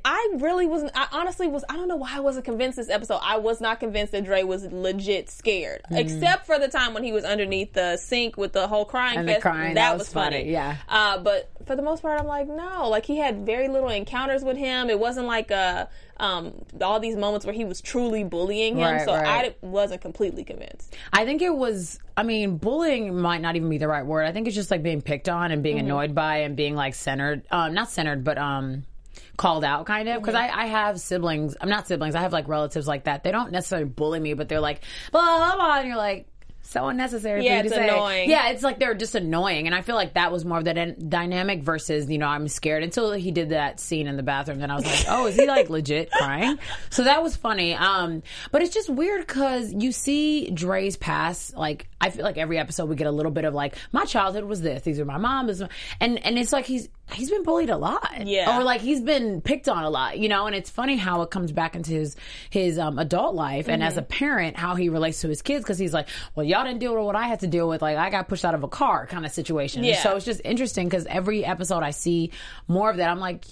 I 0.05 0.35
really 0.39 0.67
wasn't. 0.67 0.93
I 0.95 1.07
honestly 1.13 1.47
was. 1.47 1.65
I 1.69 1.77
don't 1.77 1.87
know 1.89 1.97
why 1.97 2.11
I 2.17 2.21
wasn't 2.21 2.45
convinced 2.45 2.77
this 2.77 2.89
episode. 2.91 3.21
I 3.23 3.37
was 3.39 3.61
not 3.61 3.79
convinced 3.81 4.13
that 4.13 4.25
Dre 4.25 4.43
was 4.43 4.65
legit 4.73 5.31
scared, 5.31 5.83
Mm-hmm. 5.85 5.97
except 5.97 6.47
for 6.47 6.59
the 6.59 6.69
time 6.69 6.95
when 6.95 7.05
he 7.05 7.13
was 7.13 7.25
underneath 7.25 7.73
the 7.73 7.97
sink 7.97 8.37
with 8.37 8.53
the 8.53 8.67
whole 8.67 8.85
crying 8.85 9.19
And 9.19 9.29
the 9.29 9.33
fest. 9.35 9.43
crying, 9.43 9.75
that, 9.75 9.91
that 9.91 9.99
was 9.99 10.13
funny. 10.13 10.39
funny, 10.39 10.51
yeah. 10.53 10.77
Uh, 10.89 11.19
but 11.19 11.51
for 11.67 11.77
the 11.77 11.83
most 11.83 12.03
part, 12.03 12.19
I'm 12.21 12.27
like, 12.27 12.49
no. 12.49 12.89
Like 12.89 13.07
he 13.07 13.17
had 13.19 13.47
very 13.47 13.69
little 13.69 13.91
encounters 13.91 14.43
with 14.43 14.57
him. 14.57 14.91
It 14.91 14.99
wasn't 14.99 15.27
like 15.27 15.51
uh 15.51 15.87
um, 16.19 16.53
all 16.81 17.01
these 17.01 17.17
moments 17.17 17.45
where 17.45 17.55
he 17.55 17.65
was 17.65 17.81
truly 17.81 18.23
bullying 18.23 18.77
him. 18.77 18.85
Right, 18.85 19.05
so 19.05 19.13
I 19.13 19.23
right. 19.23 19.57
wasn't 19.63 20.03
completely 20.03 20.45
convinced. 20.45 20.95
I 21.13 21.25
think 21.25 21.43
it 21.43 21.53
was. 21.55 21.99
I 22.17 22.23
mean, 22.23 22.59
bullying 22.59 23.17
might 23.19 23.41
not 23.41 23.57
even 23.57 23.69
be 23.69 23.79
the 23.79 23.89
right 23.89 24.05
word. 24.07 24.25
I 24.27 24.33
think 24.33 24.47
it's 24.47 24.55
just 24.55 24.71
like 24.71 24.83
being 24.83 25.01
picked 25.03 25.29
on 25.29 25.51
and 25.51 25.63
being 25.63 25.77
Mm-hmm. 25.79 25.87
annoyed 25.87 26.15
by 26.15 26.39
and 26.39 26.55
being 26.55 26.75
like 26.77 26.95
centered, 26.95 27.43
um, 27.51 27.75
not 27.75 27.91
centered, 27.91 28.23
but 28.23 28.39
um, 28.39 28.85
called 29.37 29.65
out 29.65 29.87
kind 29.87 30.09
of. 30.09 30.21
Because 30.23 30.35
Mm-hmm. 30.35 30.59
I, 30.59 30.63
I 30.65 30.67
have 30.67 31.01
siblings. 31.01 31.57
I'm 31.61 31.69
not 31.69 31.87
siblings. 31.87 32.15
I 32.15 32.21
have 32.21 32.33
like 32.33 32.49
relatives 32.49 32.87
like 32.87 33.05
that. 33.05 33.23
They 33.25 33.33
don't 33.33 33.53
necessarily 33.53 33.89
bully 33.89 34.21
me, 34.21 34.35
but 34.35 34.49
they're 34.49 34.61
like 34.61 34.83
blah 35.11 35.23
blah 35.39 35.55
blah, 35.57 35.79
and 35.79 35.89
you're 35.89 35.97
like. 35.97 36.27
So 36.65 36.87
unnecessary. 36.89 37.45
Yeah, 37.45 37.59
it's 37.61 37.71
to 37.71 37.75
say. 37.75 37.89
annoying. 37.89 38.31
Yeah, 38.31 38.51
it's 38.51 38.63
like 38.63 38.79
they're 38.79 38.95
just 38.95 39.17
annoying, 39.17 39.67
and 39.67 39.75
I 39.75 39.83
feel 39.83 39.97
like 39.97 40.15
that 40.15 40.31
was 40.31 40.45
more 40.45 40.59
of 40.59 40.65
the 40.65 40.73
dy- 40.73 40.95
dynamic 41.07 41.63
versus 41.65 42.09
you 42.09 42.19
know 42.19 42.29
I'm 42.29 42.47
scared 42.47 42.85
until 42.85 43.11
he 43.13 43.33
did 43.33 43.49
that 43.51 43.81
scene 43.81 44.07
in 44.07 44.17
the 44.17 44.23
bathroom. 44.23 44.61
Then 44.61 44.71
I 44.71 44.77
was 44.77 44.87
like, 44.87 45.05
oh, 45.09 45.27
is 45.27 45.35
he 45.35 45.47
like 45.47 45.69
legit 45.71 46.11
crying? 46.13 46.59
So 46.89 47.05
that 47.05 47.21
was 47.23 47.37
funny. 47.37 47.75
Um, 47.75 48.23
but 48.53 48.63
it's 48.63 48.73
just 48.73 48.89
weird 48.89 49.27
because 49.27 49.73
you 49.75 49.91
see 49.91 50.51
Dre's 50.51 50.97
past. 50.97 51.57
Like 51.57 51.89
I 52.03 52.11
feel 52.11 52.25
like 52.25 52.37
every 52.37 52.59
episode 52.59 52.87
we 52.91 52.97
get 52.97 53.07
a 53.07 53.11
little 53.13 53.33
bit 53.33 53.45
of 53.45 53.55
like 53.55 53.77
my 53.93 54.05
childhood 54.05 54.45
was 54.45 54.61
this. 54.61 54.83
These 54.83 55.01
are 55.01 55.05
my 55.05 55.17
mom. 55.19 55.47
This, 55.47 55.57
is 55.57 55.63
my-" 55.63 55.69
and 56.01 56.23
and 56.27 56.37
it's 56.39 56.53
like 56.53 56.67
he's 56.67 56.89
he's 57.13 57.31
been 57.31 57.45
bullied 57.45 57.71
a 57.71 57.77
lot. 57.77 58.27
Yeah. 58.27 58.59
or 58.59 58.65
like 58.65 58.81
he's 58.81 59.01
been 59.01 59.41
picked 59.41 59.69
on 59.69 59.85
a 59.85 59.91
lot. 59.91 60.19
You 60.19 60.29
know, 60.29 60.47
and 60.47 60.55
it's 60.57 60.69
funny 60.69 60.97
how 60.97 61.23
it 61.23 61.31
comes 61.31 61.53
back 61.53 61.77
into 61.77 61.93
his 61.93 62.17
his 62.51 62.79
um, 62.79 62.99
adult 62.99 63.35
life 63.35 63.69
and 63.69 63.81
Mm-hmm. 63.83 63.89
as 63.89 63.97
a 63.97 64.03
parent 64.03 64.57
how 64.57 64.75
he 64.75 64.89
relates 64.89 65.21
to 65.23 65.29
his 65.29 65.41
kids 65.43 65.65
because 65.65 65.79
he's 65.79 65.95
like, 65.95 66.09
well, 66.35 66.45
y'all 66.45 66.65
didn't 66.65 66.81
deal 66.81 66.95
with 66.95 67.05
what 67.05 67.17
I 67.17 67.29
had 67.29 67.41
to 67.41 67.47
deal 67.47 67.69
with. 67.69 67.81
Like 67.81 67.97
I 67.97 68.11
got 68.11 68.29
pushed 68.29 68.45
out 68.45 68.55
of 68.55 68.65
a 68.65 68.69
car 68.69 69.07
kind 69.07 69.25
of 69.25 69.33
situation. 69.33 69.85
Yeah. 69.85 70.03
So 70.03 70.17
it's 70.17 70.25
just 70.27 70.41
interesting 70.45 70.89
because 70.89 71.07
every 71.07 71.45
episode 71.45 71.83
I 71.85 71.93
see 71.93 72.33
more 72.67 72.91
of 72.91 72.97
that. 72.97 73.09
I'm 73.09 73.21
like. 73.21 73.45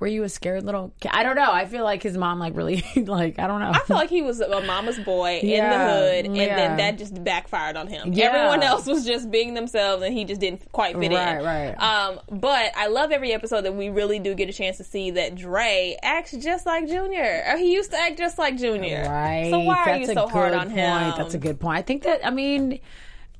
Were 0.00 0.06
you 0.06 0.22
a 0.22 0.28
scared 0.28 0.64
little 0.64 0.92
kid? 1.00 1.10
I 1.12 1.22
don't 1.22 1.34
know. 1.36 1.50
I 1.50 1.64
feel 1.66 1.82
like 1.84 2.02
his 2.02 2.16
mom 2.16 2.38
like 2.38 2.56
really 2.56 2.84
like 2.96 3.38
I 3.38 3.46
don't 3.46 3.60
know. 3.60 3.70
I 3.70 3.80
feel 3.80 3.96
like 3.96 4.10
he 4.10 4.22
was 4.22 4.40
a 4.40 4.60
mama's 4.62 4.98
boy 4.98 5.38
in 5.42 5.64
the 5.64 5.78
hood, 5.78 6.24
and 6.26 6.36
then 6.36 6.76
that 6.76 6.98
just 6.98 7.22
backfired 7.24 7.76
on 7.76 7.86
him. 7.88 8.12
Yeah. 8.12 8.26
Everyone 8.26 8.62
else 8.62 8.86
was 8.86 9.04
just 9.04 9.30
being 9.30 9.54
themselves, 9.54 10.02
and 10.02 10.14
he 10.14 10.24
just 10.24 10.40
didn't 10.40 10.70
quite 10.72 10.96
fit 10.98 11.10
Right, 11.12 11.38
in. 11.38 11.44
right. 11.44 11.74
Um, 11.82 12.20
but 12.30 12.72
I 12.76 12.86
love 12.88 13.10
every 13.10 13.32
episode 13.32 13.62
that 13.62 13.74
we 13.74 13.88
really 13.88 14.18
do 14.18 14.34
get 14.34 14.48
a 14.48 14.52
chance 14.52 14.76
to 14.76 14.84
see 14.84 15.10
that 15.12 15.34
Dre 15.34 15.96
acts 16.02 16.32
just 16.32 16.64
like 16.66 16.86
Junior, 16.88 17.44
or 17.48 17.56
he 17.56 17.72
used 17.72 17.90
to 17.90 17.98
act 17.98 18.18
just 18.18 18.38
like 18.38 18.56
Junior. 18.56 19.04
Right. 19.08 19.48
So 19.50 19.58
why 19.60 19.84
are 19.86 19.96
you 19.96 20.06
so 20.06 20.28
hard 20.28 20.52
on 20.54 20.66
point. 20.68 20.78
him? 20.78 21.14
That's 21.16 21.34
a 21.34 21.38
good 21.38 21.58
point. 21.58 21.78
I 21.78 21.82
think 21.82 22.04
that 22.04 22.24
I 22.26 22.30
mean 22.30 22.80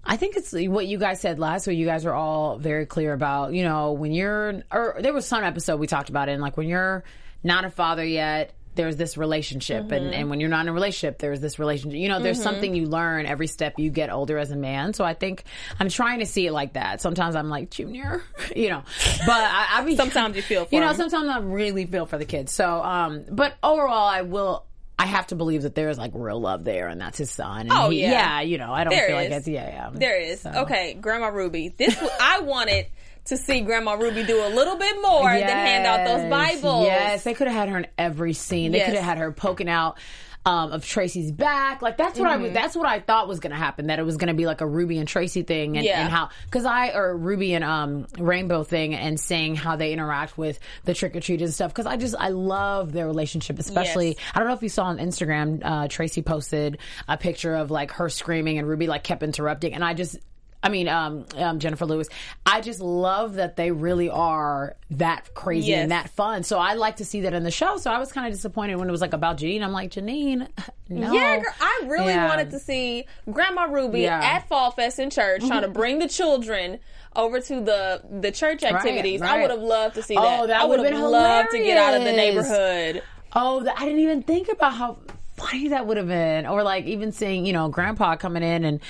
I 0.08 0.16
think 0.16 0.36
it's 0.36 0.52
what 0.54 0.86
you 0.86 0.98
guys 0.98 1.20
said 1.20 1.38
last 1.38 1.66
week. 1.66 1.78
You 1.78 1.84
guys 1.84 2.06
were 2.06 2.14
all 2.14 2.56
very 2.56 2.86
clear 2.86 3.12
about, 3.12 3.52
you 3.52 3.62
know, 3.62 3.92
when 3.92 4.12
you're 4.12 4.62
or 4.72 4.96
there 5.00 5.12
was 5.12 5.26
some 5.26 5.44
episode 5.44 5.78
we 5.78 5.86
talked 5.86 6.08
about 6.08 6.30
it 6.30 6.32
and 6.32 6.40
like 6.40 6.56
when 6.56 6.66
you're 6.66 7.04
not 7.44 7.66
a 7.66 7.70
father 7.70 8.04
yet 8.04 8.54
there's 8.74 8.96
this 8.96 9.16
relationship. 9.16 9.84
Mm-hmm. 9.84 9.92
and, 9.92 10.14
and 10.14 10.30
when 10.30 10.40
you're 10.40 10.48
not 10.48 10.62
in 10.62 10.68
a 10.68 10.72
relationship 10.72 11.18
there's 11.18 11.40
this 11.40 11.58
relationship. 11.58 11.98
You 11.98 12.08
know 12.08 12.20
there's 12.20 12.42
something 12.42 12.74
you 12.74 12.86
learn 12.86 13.26
every 13.26 13.48
step 13.48 13.74
you 13.76 13.90
get 13.90 14.10
older 14.10 14.38
as 14.38 14.50
a 14.50 14.56
man. 14.56 14.94
So 14.94 15.04
i 15.04 15.12
think 15.12 15.44
i'm 15.78 15.90
trying 15.90 16.20
to 16.20 16.26
see 16.26 16.46
it 16.46 16.52
like 16.52 16.72
that. 16.72 17.02
Sometimes 17.02 17.36
i'm 17.36 17.50
like 17.50 17.70
junior 17.70 18.22
you 18.56 18.70
know. 18.70 18.82
But 19.26 19.44
i, 19.44 19.66
I 19.72 19.84
mean 19.84 19.96
Sometimes 19.98 20.36
you 20.36 20.42
feel 20.42 20.64
for 20.64 20.74
you 20.74 20.80
know 20.80 20.88
him. 20.88 20.96
sometimes 20.96 21.28
i 21.28 21.38
really 21.38 21.84
feel 21.84 22.06
for 22.06 22.16
the 22.16 22.24
kids. 22.24 22.50
So 22.50 22.82
um 22.82 23.24
but 23.30 23.54
overall 23.62 24.08
i 24.08 24.22
will 24.22 24.64
I 24.98 25.06
have 25.06 25.28
to 25.28 25.36
believe 25.36 25.62
that 25.62 25.74
there 25.74 25.88
is 25.90 25.96
like 25.98 26.10
real 26.14 26.40
love 26.40 26.64
there, 26.64 26.88
and 26.88 27.00
that's 27.00 27.18
his 27.18 27.30
son. 27.30 27.62
And 27.62 27.72
Oh, 27.72 27.90
he- 27.90 28.02
yeah. 28.02 28.10
yeah, 28.10 28.40
you 28.40 28.58
know, 28.58 28.72
I 28.72 28.82
don't 28.84 28.92
There 28.92 29.06
feel 29.06 29.16
like 29.16 29.30
is. 29.30 29.36
it's 29.38 29.48
yeah, 29.48 29.68
yeah. 29.68 29.90
There 29.92 30.20
is. 30.20 30.40
So. 30.40 30.50
Okay, 30.50 30.94
Grandma 30.94 31.28
Ruby. 31.28 31.68
This 31.76 31.96
I 32.20 32.40
wanted 32.40 32.86
to 33.26 33.36
see 33.36 33.60
Grandma 33.60 33.92
Ruby 33.92 34.24
do 34.24 34.44
a 34.44 34.48
little 34.48 34.76
bit 34.76 34.96
more 35.02 35.30
than 35.30 35.42
hand 35.48 35.86
out 35.86 36.04
those 36.06 36.28
Bibles. 36.30 36.86
Yes, 36.86 37.22
they 37.24 37.34
could 37.34 37.46
have 37.46 37.56
had 37.56 37.68
her 37.68 37.78
in 37.78 37.86
every 37.96 38.32
scene. 38.32 38.72
They 38.72 38.78
Yes. 38.78 38.86
could 38.88 38.96
have 38.96 39.04
had 39.04 39.18
her 39.18 39.30
poking 39.32 39.68
out 39.68 39.98
um, 40.46 40.72
of 40.72 40.84
Tracy's 40.84 41.30
back. 41.32 41.82
Like 41.82 41.96
that's 41.96 42.18
what 42.18 42.28
Mm-hmm. 42.30 42.40
I 42.40 42.42
was, 42.44 42.52
that's 42.52 42.76
what 42.76 42.86
I 42.86 43.00
thought 43.00 43.28
was 43.28 43.40
going 43.40 43.50
to 43.50 43.56
happen. 43.58 43.88
That 43.88 43.98
it 43.98 44.02
was 44.04 44.16
going 44.16 44.28
to 44.28 44.34
be 44.34 44.46
like 44.46 44.60
a 44.60 44.66
Ruby 44.66 44.98
and 44.98 45.06
Tracy 45.08 45.42
thing, 45.42 45.76
and, 45.76 45.84
Yeah. 45.84 46.00
and 46.00 46.10
how 46.10 46.30
because 46.44 46.64
I 46.64 46.90
or 46.92 47.16
Ruby 47.16 47.54
and 47.54 47.64
um, 47.64 48.06
Rainbow 48.18 48.62
thing, 48.64 48.94
and 48.94 49.18
seeing 49.20 49.56
how 49.56 49.76
they 49.76 49.92
interact 49.92 50.38
with 50.38 50.58
the 50.84 50.94
trick 50.94 51.14
or 51.16 51.20
treat 51.20 51.42
and 51.42 51.52
stuff. 51.52 51.72
Because 51.72 51.86
I 51.86 51.96
just 51.96 52.14
I 52.18 52.28
love 52.30 52.92
their 52.92 53.06
relationship, 53.06 53.58
especially. 53.58 54.08
Yes. 54.08 54.16
I 54.34 54.38
don't 54.38 54.48
know 54.48 54.54
if 54.54 54.62
you 54.62 54.68
saw 54.68 54.84
on 54.84 54.98
Instagram, 54.98 55.60
uh, 55.64 55.88
Tracy 55.88 56.22
posted 56.22 56.78
a 57.06 57.16
picture 57.16 57.54
of 57.54 57.70
like 57.70 57.92
her 57.92 58.08
screaming, 58.08 58.58
and 58.58 58.66
Ruby 58.68 58.86
like 58.86 59.04
kept 59.04 59.22
interrupting, 59.22 59.74
and 59.74 59.84
I 59.84 59.94
just. 59.94 60.16
I 60.62 60.70
mean, 60.70 60.88
um, 60.88 61.24
um, 61.36 61.60
Jennifer 61.60 61.86
Lewis. 61.86 62.08
I 62.44 62.60
just 62.60 62.80
love 62.80 63.34
that 63.34 63.54
they 63.54 63.70
really 63.70 64.10
are 64.10 64.76
that 64.90 65.32
crazy 65.34 65.68
Yes. 65.68 65.82
and 65.82 65.92
that 65.92 66.10
fun. 66.10 66.42
So 66.42 66.58
I 66.58 66.74
like 66.74 66.96
to 66.96 67.04
see 67.04 67.20
that 67.20 67.32
in 67.32 67.44
the 67.44 67.50
show. 67.52 67.76
So 67.76 67.92
I 67.92 67.98
was 67.98 68.10
kind 68.10 68.26
of 68.26 68.32
disappointed 68.32 68.74
when 68.76 68.88
it 68.88 68.90
was 68.90 69.00
like 69.00 69.12
about 69.12 69.38
Janine. 69.38 69.62
I'm 69.62 69.70
like, 69.72 69.92
Janine, 69.92 70.48
no. 70.88 71.12
Yeah, 71.12 71.36
girl, 71.36 71.52
I 71.60 71.82
really 71.86 72.12
Yeah. 72.12 72.26
wanted 72.28 72.50
to 72.50 72.58
see 72.58 73.04
Grandma 73.30 73.64
Ruby 73.64 74.00
Yeah. 74.00 74.20
Mm-hmm. 74.20 74.36
at 74.36 74.48
Fall 74.48 74.72
Fest 74.72 74.98
in 74.98 75.10
church 75.10 75.46
trying 75.46 75.62
to 75.62 75.68
bring 75.68 76.00
the 76.00 76.08
children 76.08 76.80
over 77.14 77.40
to 77.40 77.60
the 77.60 78.02
the 78.20 78.32
church 78.32 78.62
activities. 78.64 79.22
I 79.22 79.26
right. 79.36 79.42
would 79.42 79.50
have 79.52 79.60
loved 79.62 79.94
to 79.94 80.02
see 80.02 80.14
that. 80.16 80.40
Oh, 80.40 80.46
that. 80.48 80.60
I 80.60 80.64
would 80.64 80.80
have 80.80 80.90
been 80.90 81.00
loved 81.00 81.50
to 81.52 81.58
get 81.58 81.78
out 81.78 81.94
of 81.94 82.02
the 82.04 82.12
neighborhood. 82.12 83.02
Oh, 83.32 83.62
th- 83.62 83.74
I 83.76 83.84
didn't 83.84 84.00
even 84.00 84.22
think 84.24 84.48
about 84.48 84.74
how 84.74 84.98
funny 85.36 85.68
that 85.68 85.86
would 85.86 85.96
have 85.98 86.08
been. 86.08 86.46
Or 86.46 86.62
like 86.64 86.84
even 86.86 87.12
seeing, 87.12 87.46
you 87.46 87.52
know, 87.52 87.68
grandpa 87.68 88.16
coming 88.16 88.42
in 88.42 88.64
and 88.64 88.80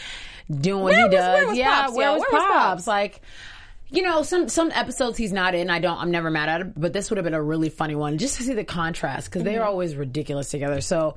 doing 0.51 0.83
what 0.83 0.93
Where 0.93 0.99
he 0.99 1.05
was- 1.05 1.13
does. 1.15 1.47
where 1.47 1.55
yeah, 1.55 1.83
Pops, 1.83 1.95
where 1.97 2.13
was 2.13 2.21
Where 2.21 2.41
was 2.41 2.43
Pops? 2.49 2.55
Pops? 2.65 2.87
Like, 2.87 3.21
You 3.91 4.03
know, 4.03 4.23
some 4.23 4.49
some 4.51 4.71
episodes 4.73 5.17
he's 5.17 5.33
not 5.33 5.55
in. 5.55 5.71
I 5.71 5.79
don't. 5.79 5.97
I'm 5.99 6.11
never 6.11 6.31
mad 6.31 6.49
at 6.51 6.61
him. 6.61 6.75
But 6.77 6.93
this 6.93 7.11
would 7.11 7.17
have 7.17 7.25
been 7.25 7.33
a 7.35 7.43
really 7.43 7.71
funny 7.71 7.95
one, 7.95 8.19
just 8.19 8.37
to 8.37 8.43
see 8.43 8.53
the 8.55 8.65
contrast 8.65 9.29
because 9.31 9.45
they 9.45 9.57
are 9.57 9.61
mm-hmm. 9.61 9.69
always 9.69 9.97
ridiculous 9.97 10.51
together. 10.51 10.83
So 10.83 11.17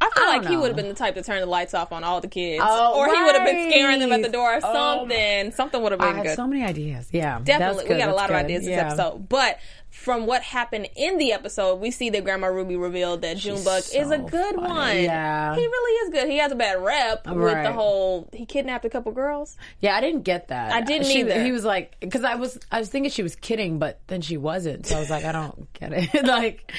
I 0.00 0.10
feel 0.14 0.24
I 0.24 0.26
like 0.28 0.42
don't 0.42 0.50
he 0.50 0.54
know. 0.56 0.60
would 0.62 0.68
have 0.68 0.76
been 0.76 0.88
the 0.88 0.94
type 0.94 1.14
to 1.14 1.22
turn 1.22 1.38
the 1.40 1.46
lights 1.46 1.74
off 1.74 1.92
on 1.92 2.02
all 2.02 2.20
the 2.20 2.26
kids, 2.28 2.60
Oh, 2.66 2.98
or 2.98 3.06
he 3.06 3.22
would 3.22 3.36
have 3.36 3.44
been 3.46 3.70
scaring 3.70 4.00
them 4.00 4.10
at 4.12 4.22
the 4.22 4.28
door 4.28 4.54
or 4.54 4.60
Oh, 4.64 4.98
something. 4.98 5.52
something 5.52 5.80
would 5.82 5.92
have 5.92 6.00
been. 6.00 6.08
I 6.08 6.10
been 6.10 6.16
have 6.18 6.26
good. 6.26 6.36
so 6.36 6.46
many 6.48 6.64
ideas. 6.64 7.08
Yeah, 7.12 7.38
Definitely, 7.42 7.84
we 7.84 7.88
good. 7.90 7.98
got 7.98 8.04
a 8.04 8.06
That's 8.06 8.16
lot 8.16 8.30
of 8.30 8.36
good. 8.36 8.44
ideas 8.44 8.64
this 8.64 8.70
Yeah. 8.70 8.86
episode. 8.88 9.28
But 9.28 9.58
from 9.98 10.26
what 10.26 10.42
happened 10.42 10.88
in 10.96 11.18
the 11.18 11.32
episode, 11.32 11.80
we 11.80 11.90
see 11.90 12.08
that 12.10 12.22
Grandma 12.24 12.46
Ruby 12.46 12.76
revealed 12.76 13.22
that 13.22 13.36
Junebug 13.36 13.82
so 13.82 14.00
is 14.00 14.10
a 14.10 14.18
good 14.18 14.54
funny. 14.54 14.68
one. 14.68 14.96
Yeah. 14.96 15.54
he 15.56 15.60
really 15.60 15.92
is 16.06 16.10
good. 16.10 16.28
He 16.30 16.38
has 16.38 16.52
a 16.52 16.54
bad 16.54 16.80
rep 16.82 17.26
with 17.26 17.62
the 17.64 17.72
whole 17.72 18.28
he 18.32 18.46
kidnapped 18.46 18.84
a 18.84 18.90
couple 18.90 19.10
girls. 19.12 19.56
Yeah, 19.80 19.96
I 19.96 20.00
didn't 20.00 20.22
get 20.22 20.48
that. 20.48 20.72
I 20.72 20.82
didn't 20.82 21.06
She- 21.08 21.20
either. 21.20 21.42
He 21.42 21.50
was 21.52 21.64
like, 21.64 21.98
because 22.00 22.22
I 22.24 22.36
was, 22.36 22.58
I 22.70 22.78
was 22.78 22.88
thinking 22.88 23.10
she 23.10 23.22
was 23.24 23.34
kidding, 23.34 23.78
but 23.78 24.00
then 24.06 24.20
she 24.20 24.36
wasn't. 24.36 24.86
So 24.86 24.96
I 24.96 25.00
was 25.00 25.10
like, 25.10 25.24
I 25.24 25.32
don't 25.32 25.70
get 25.72 25.92
it. 25.92 26.24
like, 26.26 26.72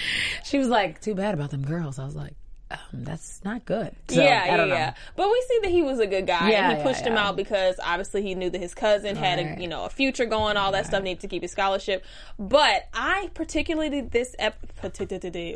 she 0.45 0.57
was 0.57 0.69
like, 0.69 1.01
too 1.01 1.13
bad 1.13 1.33
about 1.33 1.51
them 1.51 1.63
girls. 1.65 1.99
I 1.99 2.05
was 2.05 2.15
like, 2.15 2.33
um, 2.71 2.77
that's 2.93 3.43
not 3.43 3.65
good. 3.65 3.95
So, 4.09 4.21
yeah, 4.21 4.41
I 4.43 4.55
yeah, 4.55 4.65
yeah. 4.65 4.93
But 5.15 5.29
we 5.29 5.43
see 5.47 5.59
that 5.63 5.71
he 5.71 5.81
was 5.81 5.99
a 5.99 6.05
good 6.07 6.27
guy, 6.27 6.51
Yeah, 6.51 6.69
and 6.69 6.73
he 6.73 6.77
yeah, 6.79 6.83
pushed 6.83 7.05
him 7.05 7.17
out 7.17 7.35
because 7.35 7.75
obviously 7.83 8.21
he 8.21 8.35
knew 8.35 8.49
that 8.49 8.61
his 8.61 8.75
cousin 8.75 9.15
had 9.15 9.39
Right. 9.39 9.57
a 9.57 9.61
you 9.61 9.67
know 9.67 9.85
a 9.85 9.89
future 9.89 10.25
going, 10.25 10.55
all 10.57 10.71
that 10.73 10.85
stuff, 10.85 11.01
needed 11.03 11.21
to 11.21 11.27
keep 11.27 11.41
his 11.41 11.51
scholarship. 11.51 12.05
But 12.37 12.87
I 12.93 13.29
particularly 13.33 14.01
this 14.01 14.35
ep- 14.37 14.59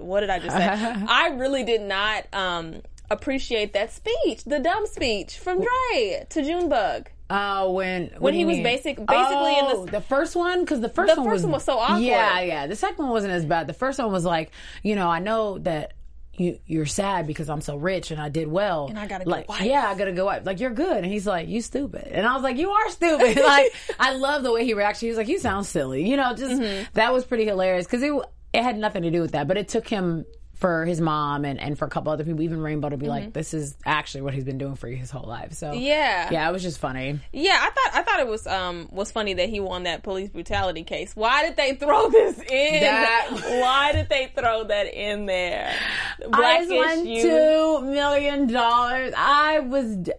what 0.01 0.19
did 0.21 0.29
I 0.29 0.39
just 0.39 0.55
say? 0.55 0.65
I 1.07 1.29
really 1.37 1.63
did 1.63 1.81
not 1.81 2.25
um, 2.33 2.81
appreciate 3.11 3.73
that 3.73 3.91
speech, 3.93 4.43
the 4.45 4.59
dumb 4.59 4.85
speech 4.87 5.37
from 5.37 5.59
Dre 5.61 6.25
to 6.29 6.43
Junebug. 6.43 7.09
Uh, 7.29 7.67
when 7.69 8.11
When 8.19 8.33
he 8.33 8.45
was 8.45 8.55
mean? 8.57 8.63
basic- 8.63 8.97
basically 8.97 9.57
in 9.57 9.65
the- 9.67 9.75
Oh, 9.75 9.85
the 9.85 10.01
first 10.01 10.35
one 10.35 10.59
because 10.61 10.81
the 10.81 10.89
first 10.89 11.15
The 11.15 11.21
one 11.21 11.29
first 11.29 11.35
was 11.37 11.43
one 11.43 11.51
was 11.53 11.63
so 11.63 11.79
awkward. 11.79 12.01
Yeah, 12.03 12.41
yeah. 12.41 12.67
The 12.67 12.75
second 12.75 12.97
one 13.05 13.09
wasn't 13.09 13.33
as 13.33 13.45
bad. 13.45 13.65
The 13.67 13.73
first 13.73 13.97
one 13.97 14.11
was 14.11 14.25
like, 14.25 14.51
you 14.83 14.95
know, 14.95 15.09
I 15.09 15.19
know 15.19 15.57
that. 15.59 15.93
You, 16.35 16.57
you're 16.65 16.87
sad 16.87 17.27
because 17.27 17.47
I'm 17.47 17.61
so 17.61 17.75
rich 17.75 18.09
and 18.09 18.19
I 18.19 18.29
did 18.29 18.47
well. 18.47 18.87
And 18.87 18.97
I 18.97 19.05
gotta 19.05 19.23
go 19.25 19.29
like, 19.31 19.47
wife. 19.47 19.61
yeah, 19.61 19.87
I 19.87 19.95
gotta 19.95 20.13
go 20.13 20.25
wife. 20.25 20.45
Like, 20.45 20.59
you're 20.59 20.71
good. 20.71 20.97
And 20.97 21.05
he's 21.05 21.27
like, 21.27 21.47
you 21.47 21.61
stupid. 21.61 22.07
And 22.07 22.25
I 22.25 22.33
was 22.33 22.41
like, 22.41 22.57
you 22.57 22.71
are 22.71 22.89
stupid. 22.89 23.37
like, 23.43 23.71
I 23.99 24.15
love 24.15 24.41
the 24.41 24.51
way 24.51 24.65
he 24.65 24.73
reacted. 24.73 25.01
He 25.01 25.09
was 25.09 25.17
like, 25.17 25.27
you 25.27 25.37
sound 25.37 25.65
silly. 25.67 26.09
You 26.09 26.17
know, 26.17 26.33
just, 26.35 26.59
Mm-hmm. 26.59 26.85
that 26.93 27.13
was 27.13 27.23
pretty 27.23 27.45
hilarious 27.45 27.85
because 27.85 28.01
it, 28.01 28.11
it 28.51 28.63
had 28.63 28.77
nothing 28.79 29.03
to 29.03 29.11
do 29.11 29.21
with 29.21 29.33
that. 29.33 29.47
But 29.47 29.57
it 29.57 29.67
took 29.67 29.87
him 29.87 30.25
for 30.63 30.85
his 30.85 31.01
mom 31.01 31.43
and, 31.43 31.59
and 31.59 31.77
for 31.77 31.83
a 31.83 31.89
couple 31.89 32.09
other 32.13 32.23
people, 32.23 32.41
even 32.41 32.61
Rainbow, 32.61 32.87
to 32.87 32.95
be 32.95 33.09
like, 33.09 33.33
this 33.33 33.53
is 33.53 33.75
actually 33.85 34.21
what 34.21 34.33
he's 34.33 34.45
been 34.45 34.57
doing 34.57 34.75
for 34.75 34.87
you 34.87 34.95
his 34.95 35.11
whole 35.11 35.27
life. 35.27 35.51
So, 35.51 35.71
Mm-hmm. 35.71 35.81
Yeah. 35.81 36.29
Yeah, 36.31 36.47
it 36.49 36.53
was 36.53 36.63
just 36.63 36.79
funny. 36.79 37.19
Yeah, 37.33 37.57
I 37.59 37.69
thought 37.69 37.99
I 37.99 38.01
thought 38.03 38.19
it 38.21 38.27
was 38.27 38.47
um 38.47 38.87
was 38.93 39.11
funny 39.11 39.33
that 39.33 39.49
he 39.49 39.59
won 39.59 39.83
that 39.83 40.03
police 40.03 40.29
brutality 40.29 40.83
case. 40.85 41.11
Why 41.17 41.43
did 41.45 41.57
they 41.57 41.75
throw 41.75 42.07
this 42.17 42.39
in? 42.39 42.79
That- 42.81 43.27
Why 43.61 43.91
did 43.91 44.07
they 44.07 44.31
throw 44.33 44.63
that 44.63 44.87
in 44.93 45.25
there? 45.25 45.75
I 46.21 46.27
Blackish 46.29 46.69
just 46.69 46.95
won 46.95 47.05
two 47.05 47.81
million 47.91 48.47
dollars. 48.47 49.13
I 49.17 49.59
was. 49.59 49.97
d- 49.97 50.13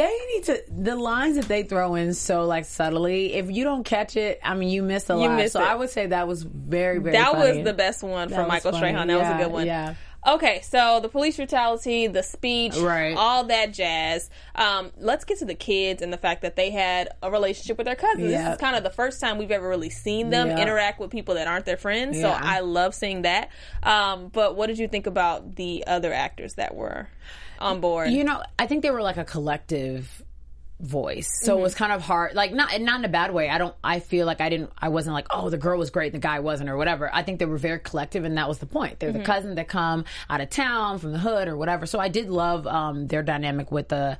They 0.00 0.18
need 0.34 0.44
to 0.44 0.62
the 0.70 0.96
lines 0.96 1.36
that 1.36 1.46
they 1.46 1.62
throw 1.62 1.94
in 1.94 2.14
so 2.14 2.46
like 2.46 2.64
subtly. 2.64 3.34
If 3.34 3.50
you 3.50 3.64
don't 3.64 3.84
catch 3.84 4.16
it, 4.16 4.40
I 4.42 4.54
mean, 4.54 4.70
you 4.70 4.82
miss 4.82 5.10
a 5.10 5.12
You 5.14 5.20
lot. 5.28 5.36
miss 5.36 5.52
so 5.52 5.60
it. 5.60 5.66
I 5.66 5.74
would 5.74 5.90
say 5.90 6.06
that 6.06 6.26
was 6.26 6.42
very 6.42 6.98
very. 6.98 7.16
That 7.16 7.32
funny. 7.32 7.56
was 7.58 7.64
the 7.64 7.74
best 7.74 8.02
one 8.02 8.28
That 8.28 8.34
from 8.36 8.48
Michael 8.48 8.72
funny. 8.72 8.88
Strahan. 8.92 9.08
That 9.08 9.18
was 9.18 9.28
a 9.28 9.44
good 9.44 9.52
one. 9.52 9.66
Yeah. 9.66 9.94
Okay, 10.26 10.60
so 10.62 11.00
the 11.00 11.08
police 11.08 11.36
brutality, 11.36 12.06
the 12.06 12.22
speech, 12.22 12.76
Right. 12.76 13.16
all 13.16 13.44
that 13.44 13.72
jazz. 13.72 14.28
Um, 14.54 14.92
let's 14.98 15.24
get 15.24 15.38
to 15.38 15.46
the 15.46 15.54
kids 15.54 16.02
and 16.02 16.12
the 16.12 16.18
fact 16.18 16.42
that 16.42 16.56
they 16.56 16.70
had 16.70 17.08
a 17.22 17.30
relationship 17.30 17.78
with 17.78 17.86
their 17.86 17.96
cousins. 17.96 18.30
Yeah. 18.30 18.44
This 18.44 18.54
is 18.56 18.60
kind 18.60 18.76
of 18.76 18.82
the 18.82 18.90
first 18.90 19.20
time 19.20 19.38
we've 19.38 19.50
ever 19.50 19.66
really 19.66 19.88
seen 19.88 20.28
them 20.28 20.48
Yeah. 20.48 20.58
interact 20.60 21.00
with 21.00 21.10
people 21.10 21.36
that 21.36 21.46
aren't 21.48 21.64
their 21.64 21.78
friends. 21.78 22.20
So 22.20 22.28
I 22.28 22.60
love 22.60 22.94
seeing 22.94 23.22
that. 23.22 23.48
Um, 23.82 24.28
but 24.28 24.56
what 24.56 24.66
did 24.66 24.78
you 24.78 24.88
think 24.88 25.06
about 25.06 25.56
the 25.56 25.84
other 25.86 26.12
actors 26.12 26.54
that 26.54 26.74
were 26.74 27.08
on 27.58 27.80
board? 27.80 28.10
You 28.10 28.24
know, 28.24 28.42
I 28.58 28.66
think 28.66 28.82
they 28.82 28.90
were 28.90 29.02
like 29.02 29.16
a 29.16 29.24
collective 29.24 30.22
voice. 30.80 31.28
So 31.42 31.52
Mm-hmm. 31.52 31.60
it 31.60 31.62
was 31.62 31.74
kind 31.74 31.92
of 31.92 32.02
hard, 32.02 32.34
like 32.34 32.52
not 32.52 32.72
and 32.72 32.84
not 32.84 32.98
in 33.00 33.04
a 33.04 33.08
bad 33.08 33.32
way. 33.32 33.48
I 33.50 33.58
don't. 33.58 33.74
I 33.84 34.00
feel 34.00 34.26
like 34.26 34.40
I 34.40 34.48
didn't. 34.48 34.70
I 34.78 34.88
wasn't 34.88 35.14
like, 35.14 35.26
oh, 35.30 35.50
the 35.50 35.58
girl 35.58 35.78
was 35.78 35.90
great, 35.90 36.12
the 36.12 36.18
guy 36.18 36.40
wasn't, 36.40 36.70
or 36.70 36.76
whatever. 36.76 37.10
I 37.12 37.22
think 37.22 37.38
they 37.38 37.46
were 37.46 37.58
very 37.58 37.78
collective, 37.80 38.24
and 38.24 38.36
that 38.38 38.48
was 38.48 38.58
the 38.58 38.66
point. 38.66 38.98
They're 38.98 39.10
Mm-hmm. 39.10 39.18
the 39.18 39.24
cousins 39.24 39.56
that 39.56 39.68
come 39.68 40.04
out 40.28 40.40
of 40.40 40.50
town 40.50 40.98
from 40.98 41.12
the 41.12 41.18
hood 41.18 41.48
or 41.48 41.56
whatever. 41.56 41.86
So 41.86 41.98
I 41.98 42.08
did 42.08 42.28
love 42.30 42.66
um, 42.66 43.06
their 43.06 43.22
dynamic 43.22 43.70
with 43.70 43.88
the. 43.88 44.18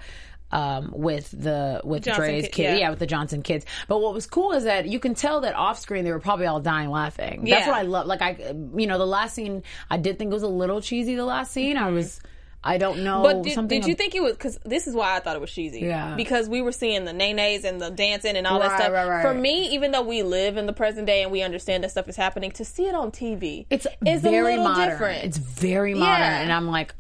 Um, 0.53 0.91
with 0.93 1.31
the 1.31 1.81
with 1.85 2.03
Johnson 2.03 2.25
Dre's 2.25 2.49
kid- 2.49 2.63
yeah. 2.65 2.75
yeah. 2.77 2.91
with 2.91 2.99
the 2.99 3.07
Johnson 3.07 3.41
kids. 3.45 3.65
But 3.87 4.01
what 4.01 4.13
was 4.13 4.27
cool 4.27 4.51
is 4.51 4.65
that 4.65 4.89
you 4.89 4.99
can 4.99 5.15
tell 5.15 5.43
that 5.43 5.55
off 5.55 5.79
screen 5.79 6.03
they 6.05 6.11
were 6.11 6.19
probably 6.19 6.47
all 6.47 6.59
dying 6.59 6.91
laughing. 6.91 7.45
That's 7.49 7.69
what 7.69 7.77
I 7.77 7.83
love. 7.83 8.09
Like 8.09 8.21
I, 8.21 8.53
you 8.77 8.89
know, 8.89 8.99
the 8.99 9.07
last 9.07 9.37
scene 9.37 9.63
I 9.89 9.97
did 9.97 10.19
think 10.19 10.33
it 10.33 10.35
was 10.35 10.43
a 10.43 10.49
little 10.49 10.81
cheesy. 10.81 11.15
The 11.15 11.25
last 11.25 11.53
scene 11.53 11.77
I 11.77 11.91
was, 11.91 12.19
I 12.63 12.77
don't 12.77 13.03
know. 13.05 13.23
But 13.23 13.43
did, 13.43 13.69
did 13.69 13.87
you 13.87 13.95
think 13.95 14.15
it 14.15 14.23
was 14.23 14.33
because 14.33 14.59
this 14.67 14.87
is 14.87 14.95
why 14.95 15.17
I 15.17 15.21
thought 15.21 15.35
it 15.35 15.41
was 15.41 15.51
cheesy? 15.51 15.81
Yeah. 15.81 16.15
Because 16.15 16.49
we 16.49 16.61
were 16.61 16.73
seeing 16.73 17.07
the 17.07 17.13
nays 17.15 17.65
and 17.65 17.81
the 17.81 17.91
dancing 17.91 18.37
and 18.37 18.47
all 18.47 18.59
that 18.59 18.79
stuff. 18.79 18.93
right, 18.93 19.09
right. 19.09 19.23
For 19.23 19.33
me, 19.33 19.71
even 19.75 19.93
though 19.93 20.03
we 20.03 20.23
live 20.23 20.59
in 20.59 20.67
the 20.67 20.75
present 20.75 21.07
day 21.07 21.23
and 21.23 21.33
we 21.33 21.41
understand 21.43 21.85
that 21.85 21.91
stuff 21.91 22.07
is 22.09 22.17
happening, 22.17 22.51
to 22.53 22.65
see 22.65 22.85
it 22.87 22.95
on 22.95 23.13
TV, 23.13 23.65
It's 23.71 23.87
is 24.05 24.21
very 24.21 24.55
a 24.55 24.59
little 24.59 24.65
modern. 24.65 24.89
different. 24.91 25.25
It's 25.25 25.39
very 25.39 25.95
modern, 25.95 26.21
Yeah. 26.21 26.41
and 26.43 26.53
I'm 26.53 26.67
like, 26.69 26.95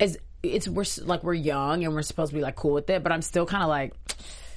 it's 0.00 0.16
it's 0.42 0.68
we're 0.68 0.84
like 1.04 1.22
we're 1.22 1.34
young 1.34 1.84
and 1.84 1.94
we're 1.94 2.02
supposed 2.02 2.30
to 2.30 2.36
be 2.36 2.42
like 2.42 2.56
cool 2.56 2.72
with 2.72 2.88
it, 2.88 3.02
but 3.02 3.12
I'm 3.12 3.22
still 3.22 3.44
kind 3.46 3.62
of 3.62 3.68
like. 3.68 3.92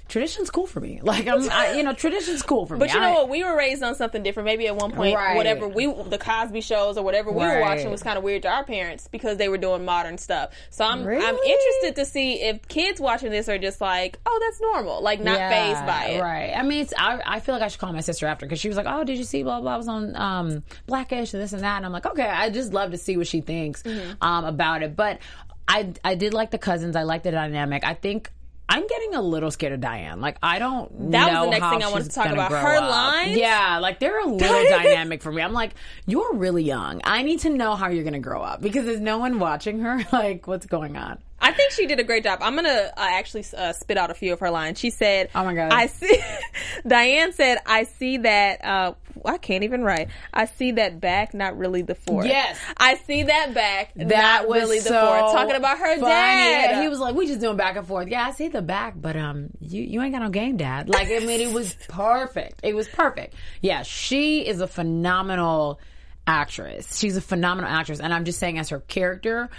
Tradition's 0.08 0.50
cool 0.50 0.67
for 0.67 0.80
me. 0.80 1.00
Like 1.08 1.28
I'm, 1.28 1.50
I, 1.50 1.74
you 1.74 1.84
know, 1.84 1.93
tradition's 1.93 2.41
cool 2.41 2.65
for 2.65 2.76
me. 2.76 2.80
But 2.80 2.93
you 2.93 3.00
know 3.00 3.08
I- 3.10 3.13
what? 3.13 3.30
We 3.30 3.43
were 3.43 3.56
raised 3.58 3.82
on 3.84 3.96
something 3.96 4.24
different. 4.24 4.46
Maybe 4.46 4.67
at 4.67 4.76
one 4.76 4.91
point, 4.91 5.15
Right. 5.15 5.36
whatever 5.36 5.67
we, 5.67 5.86
the 5.86 6.17
Cosby 6.17 6.62
shows 6.62 6.98
or 6.98 7.04
whatever 7.04 7.32
we 7.32 7.43
were 7.43 7.60
watching 7.62 7.89
was 7.91 8.04
kind 8.04 8.17
of 8.17 8.24
weird 8.24 8.41
to 8.43 8.50
our 8.50 8.63
parents 8.63 9.08
because 9.10 9.38
they 9.38 9.50
were 9.50 9.58
doing 9.58 9.86
modern 9.86 10.17
stuff. 10.17 10.52
So 10.70 10.86
I'm, 10.86 11.00
I'm 11.08 11.36
interested 11.38 11.96
to 11.96 12.06
see 12.06 12.41
if 12.41 12.67
kids 12.67 13.00
watching 13.00 13.32
this 13.32 13.48
are 13.50 13.58
just 13.58 13.80
like, 13.82 14.20
oh, 14.26 14.39
that's 14.41 14.62
normal, 14.62 15.02
like 15.02 15.20
not 15.22 15.38
Yeah, 15.38 15.50
phased 15.50 15.86
by 15.86 16.06
it. 16.15 16.22
Right. 16.22 16.54
I 16.56 16.63
mean, 16.63 16.82
it's. 16.82 16.93
I, 16.98 17.22
I 17.26 17.39
feel 17.39 17.54
like 17.56 17.62
I 17.63 17.67
should 17.67 17.80
call 17.80 17.93
my 17.93 18.02
sister 18.02 18.28
after 18.28 18.46
because 18.46 18.60
she 18.60 18.67
was 18.67 18.78
like, 18.78 18.88
"Oh, 18.88 19.04
did 19.04 19.17
you 19.17 19.24
see 19.24 19.43
blah 19.43 19.62
blah?" 19.62 19.74
I 19.74 19.78
was 19.78 19.88
on 19.88 20.15
um, 20.15 20.63
Blackish 20.88 21.34
and 21.34 21.41
this 21.43 21.54
and 21.54 21.63
that, 21.63 21.78
and 21.78 21.86
I'm 21.86 21.91
like, 21.91 22.06
okay, 22.06 22.28
I 22.28 22.50
just 22.50 22.74
love 22.74 22.91
to 22.91 22.98
see 22.98 23.17
what 23.17 23.28
she 23.28 23.41
thinks 23.41 23.84
Mm-hmm. 23.84 24.13
um, 24.22 24.46
about 24.46 24.84
it. 24.84 24.96
But 24.96 25.20
I 25.67 25.93
I 26.04 26.15
did 26.15 26.34
like 26.34 26.52
the 26.52 26.58
cousins. 26.58 26.96
I 26.96 27.04
like 27.04 27.24
the 27.24 27.32
dynamic. 27.32 27.84
I 27.84 27.93
think. 27.93 28.32
I'm 28.69 28.86
getting 28.86 29.15
a 29.15 29.21
little 29.21 29.49
scared 29.49 29.73
of 29.73 29.80
Diane. 29.80 30.19
Like 30.19 30.38
I 30.43 30.60
don't. 30.60 31.12
That 31.12 31.32
was 31.32 31.45
the 31.45 31.51
next 31.51 31.69
thing 31.69 31.84
I 31.84 31.89
wanted 31.89 32.06
to 32.06 32.15
talk 32.15 32.27
about. 32.27 32.51
Her 32.51 32.75
up. 32.75 32.89
lines? 32.89 33.38
Yeah, 33.38 33.80
like 33.80 33.99
they're 33.99 34.19
a 34.19 34.25
little 34.25 34.63
dynamic 34.69 35.21
for 35.21 35.32
me. 35.32 35.41
I'm 35.41 35.53
like, 35.53 35.73
you're 36.06 36.34
really 36.34 36.63
young. 36.63 37.01
I 37.03 37.23
need 37.23 37.39
to 37.41 37.49
know 37.49 37.75
how 37.75 37.89
you're 37.89 38.03
gonna 38.03 38.19
grow 38.19 38.41
up 38.41 38.62
because 38.62 38.86
there's 38.86 38.99
no 38.99 39.19
one 39.19 39.39
watching 39.39 39.80
her. 39.80 40.06
Like, 40.17 40.47
what's 40.47 40.65
going 40.65 40.97
on? 40.97 41.19
I 41.39 41.51
think 41.51 41.71
she 41.71 41.86
did 41.86 41.99
a 41.99 42.03
great 42.03 42.23
job. 42.23 42.39
I'm 42.41 42.56
gonna 42.56 42.91
uh, 42.97 43.08
actually 43.12 43.45
uh, 43.56 43.73
spit 43.73 43.97
out 43.97 44.10
a 44.10 44.13
few 44.15 44.34
of 44.34 44.39
her 44.39 44.49
lines. 44.49 44.80
She 44.80 44.89
said, 44.89 45.30
Oh 45.36 45.43
my 45.43 45.53
God. 45.53 45.71
I 45.71 45.88
see." 45.88 46.19
Diane 46.88 47.34
said, 47.34 47.60
"I 47.65 47.84
see 47.84 48.17
that. 48.17 48.65
Uh, 48.65 48.93
I 49.27 49.37
can't 49.37 49.63
even 49.63 49.83
write. 49.83 50.09
I 50.33 50.45
see 50.45 50.71
that 50.71 50.99
back, 50.99 51.33
not 51.33 51.57
really 51.57 51.81
the 51.81 51.95
forth. 51.95 52.25
Yes. 52.25 52.57
I 52.77 52.95
see 52.95 53.23
that 53.23 53.53
back, 53.53 53.93
That 53.95 54.07
not 54.07 54.47
was 54.47 54.61
really 54.61 54.79
the 54.79 54.89
so 54.89 55.05
forth. 55.05 55.31
Talking 55.33 55.55
about 55.55 55.77
her 55.79 55.95
funny. 55.97 56.01
dad. 56.01 56.71
Yeah, 56.71 56.81
he 56.81 56.87
was 56.87 56.99
like, 56.99 57.13
"We 57.15 57.27
just 57.27 57.41
doing 57.41 57.57
back 57.57 57.75
and 57.75 57.85
forth." 57.87 58.07
Yeah, 58.07 58.25
I 58.25 58.31
see 58.31 58.47
the 58.47 58.61
back, 58.61 58.93
but 58.95 59.15
um, 59.15 59.49
you 59.59 59.83
you 59.83 60.01
ain't 60.01 60.13
got 60.13 60.21
no 60.23 60.29
game, 60.29 60.57
dad. 60.57 60.89
Like, 60.89 61.07
I 61.11 61.19
mean, 61.19 61.41
it 61.41 61.53
was 61.53 61.75
perfect. 61.89 62.61
It 62.63 62.75
was 62.75 62.87
perfect. 62.87 63.35
Yeah, 63.61 63.83
she 63.83 64.47
is 64.47 64.61
a 64.61 64.67
phenomenal 64.67 65.79
actress. 66.25 66.97
She's 66.97 67.17
a 67.17 67.21
phenomenal 67.21 67.69
actress, 67.69 67.99
and 67.99 68.13
I'm 68.13 68.25
just 68.25 68.39
saying, 68.39 68.57
as 68.59 68.69
her 68.69 68.79
character, 68.81 69.49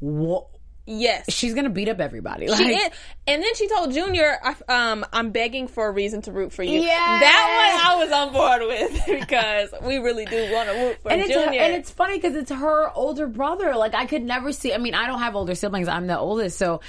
wha- 0.00 0.46
yes. 0.88 1.24
she's 1.32 1.54
gonna 1.54 1.70
beat 1.70 1.88
up 1.88 2.00
everybody. 2.00 2.48
Like, 2.48 2.58
She 2.58 2.74
is. 2.74 2.90
And 3.26 3.42
then 3.42 3.54
she 3.54 3.68
told 3.68 3.92
Junior, 3.92 4.38
I- 4.42 4.90
um, 4.90 5.04
I'm 5.12 5.30
begging 5.30 5.68
for 5.68 5.86
a 5.86 5.90
reason 5.92 6.22
to 6.22 6.32
root 6.32 6.52
for 6.52 6.62
you. 6.62 6.80
Yes. 6.80 7.20
That 7.20 7.76
one 7.76 7.86
I 7.86 8.04
was 8.04 8.12
on 8.12 8.32
board 8.32 8.62
with 8.62 9.06
because 9.20 9.74
we 9.82 9.98
really 9.98 10.24
do 10.24 10.50
want 10.52 10.68
to 10.70 10.74
root 10.74 10.98
for 11.02 11.12
and 11.12 11.20
it's 11.20 11.30
Junior. 11.30 11.60
and 11.60 11.74
it's 11.74 11.90
funny 11.90 12.16
because 12.16 12.34
it's 12.34 12.50
her 12.50 12.90
older 12.94 13.26
brother. 13.26 13.76
Like 13.76 13.94
I 13.94 14.06
could 14.06 14.22
never 14.22 14.52
see. 14.52 14.72
I 14.72 14.78
mean, 14.78 14.94
I 14.94 15.06
don't 15.06 15.20
have 15.20 15.36
older 15.36 15.54
siblings. 15.54 15.88
I'm 15.88 16.06
the 16.06 16.18
oldest, 16.18 16.58
so. 16.58 16.80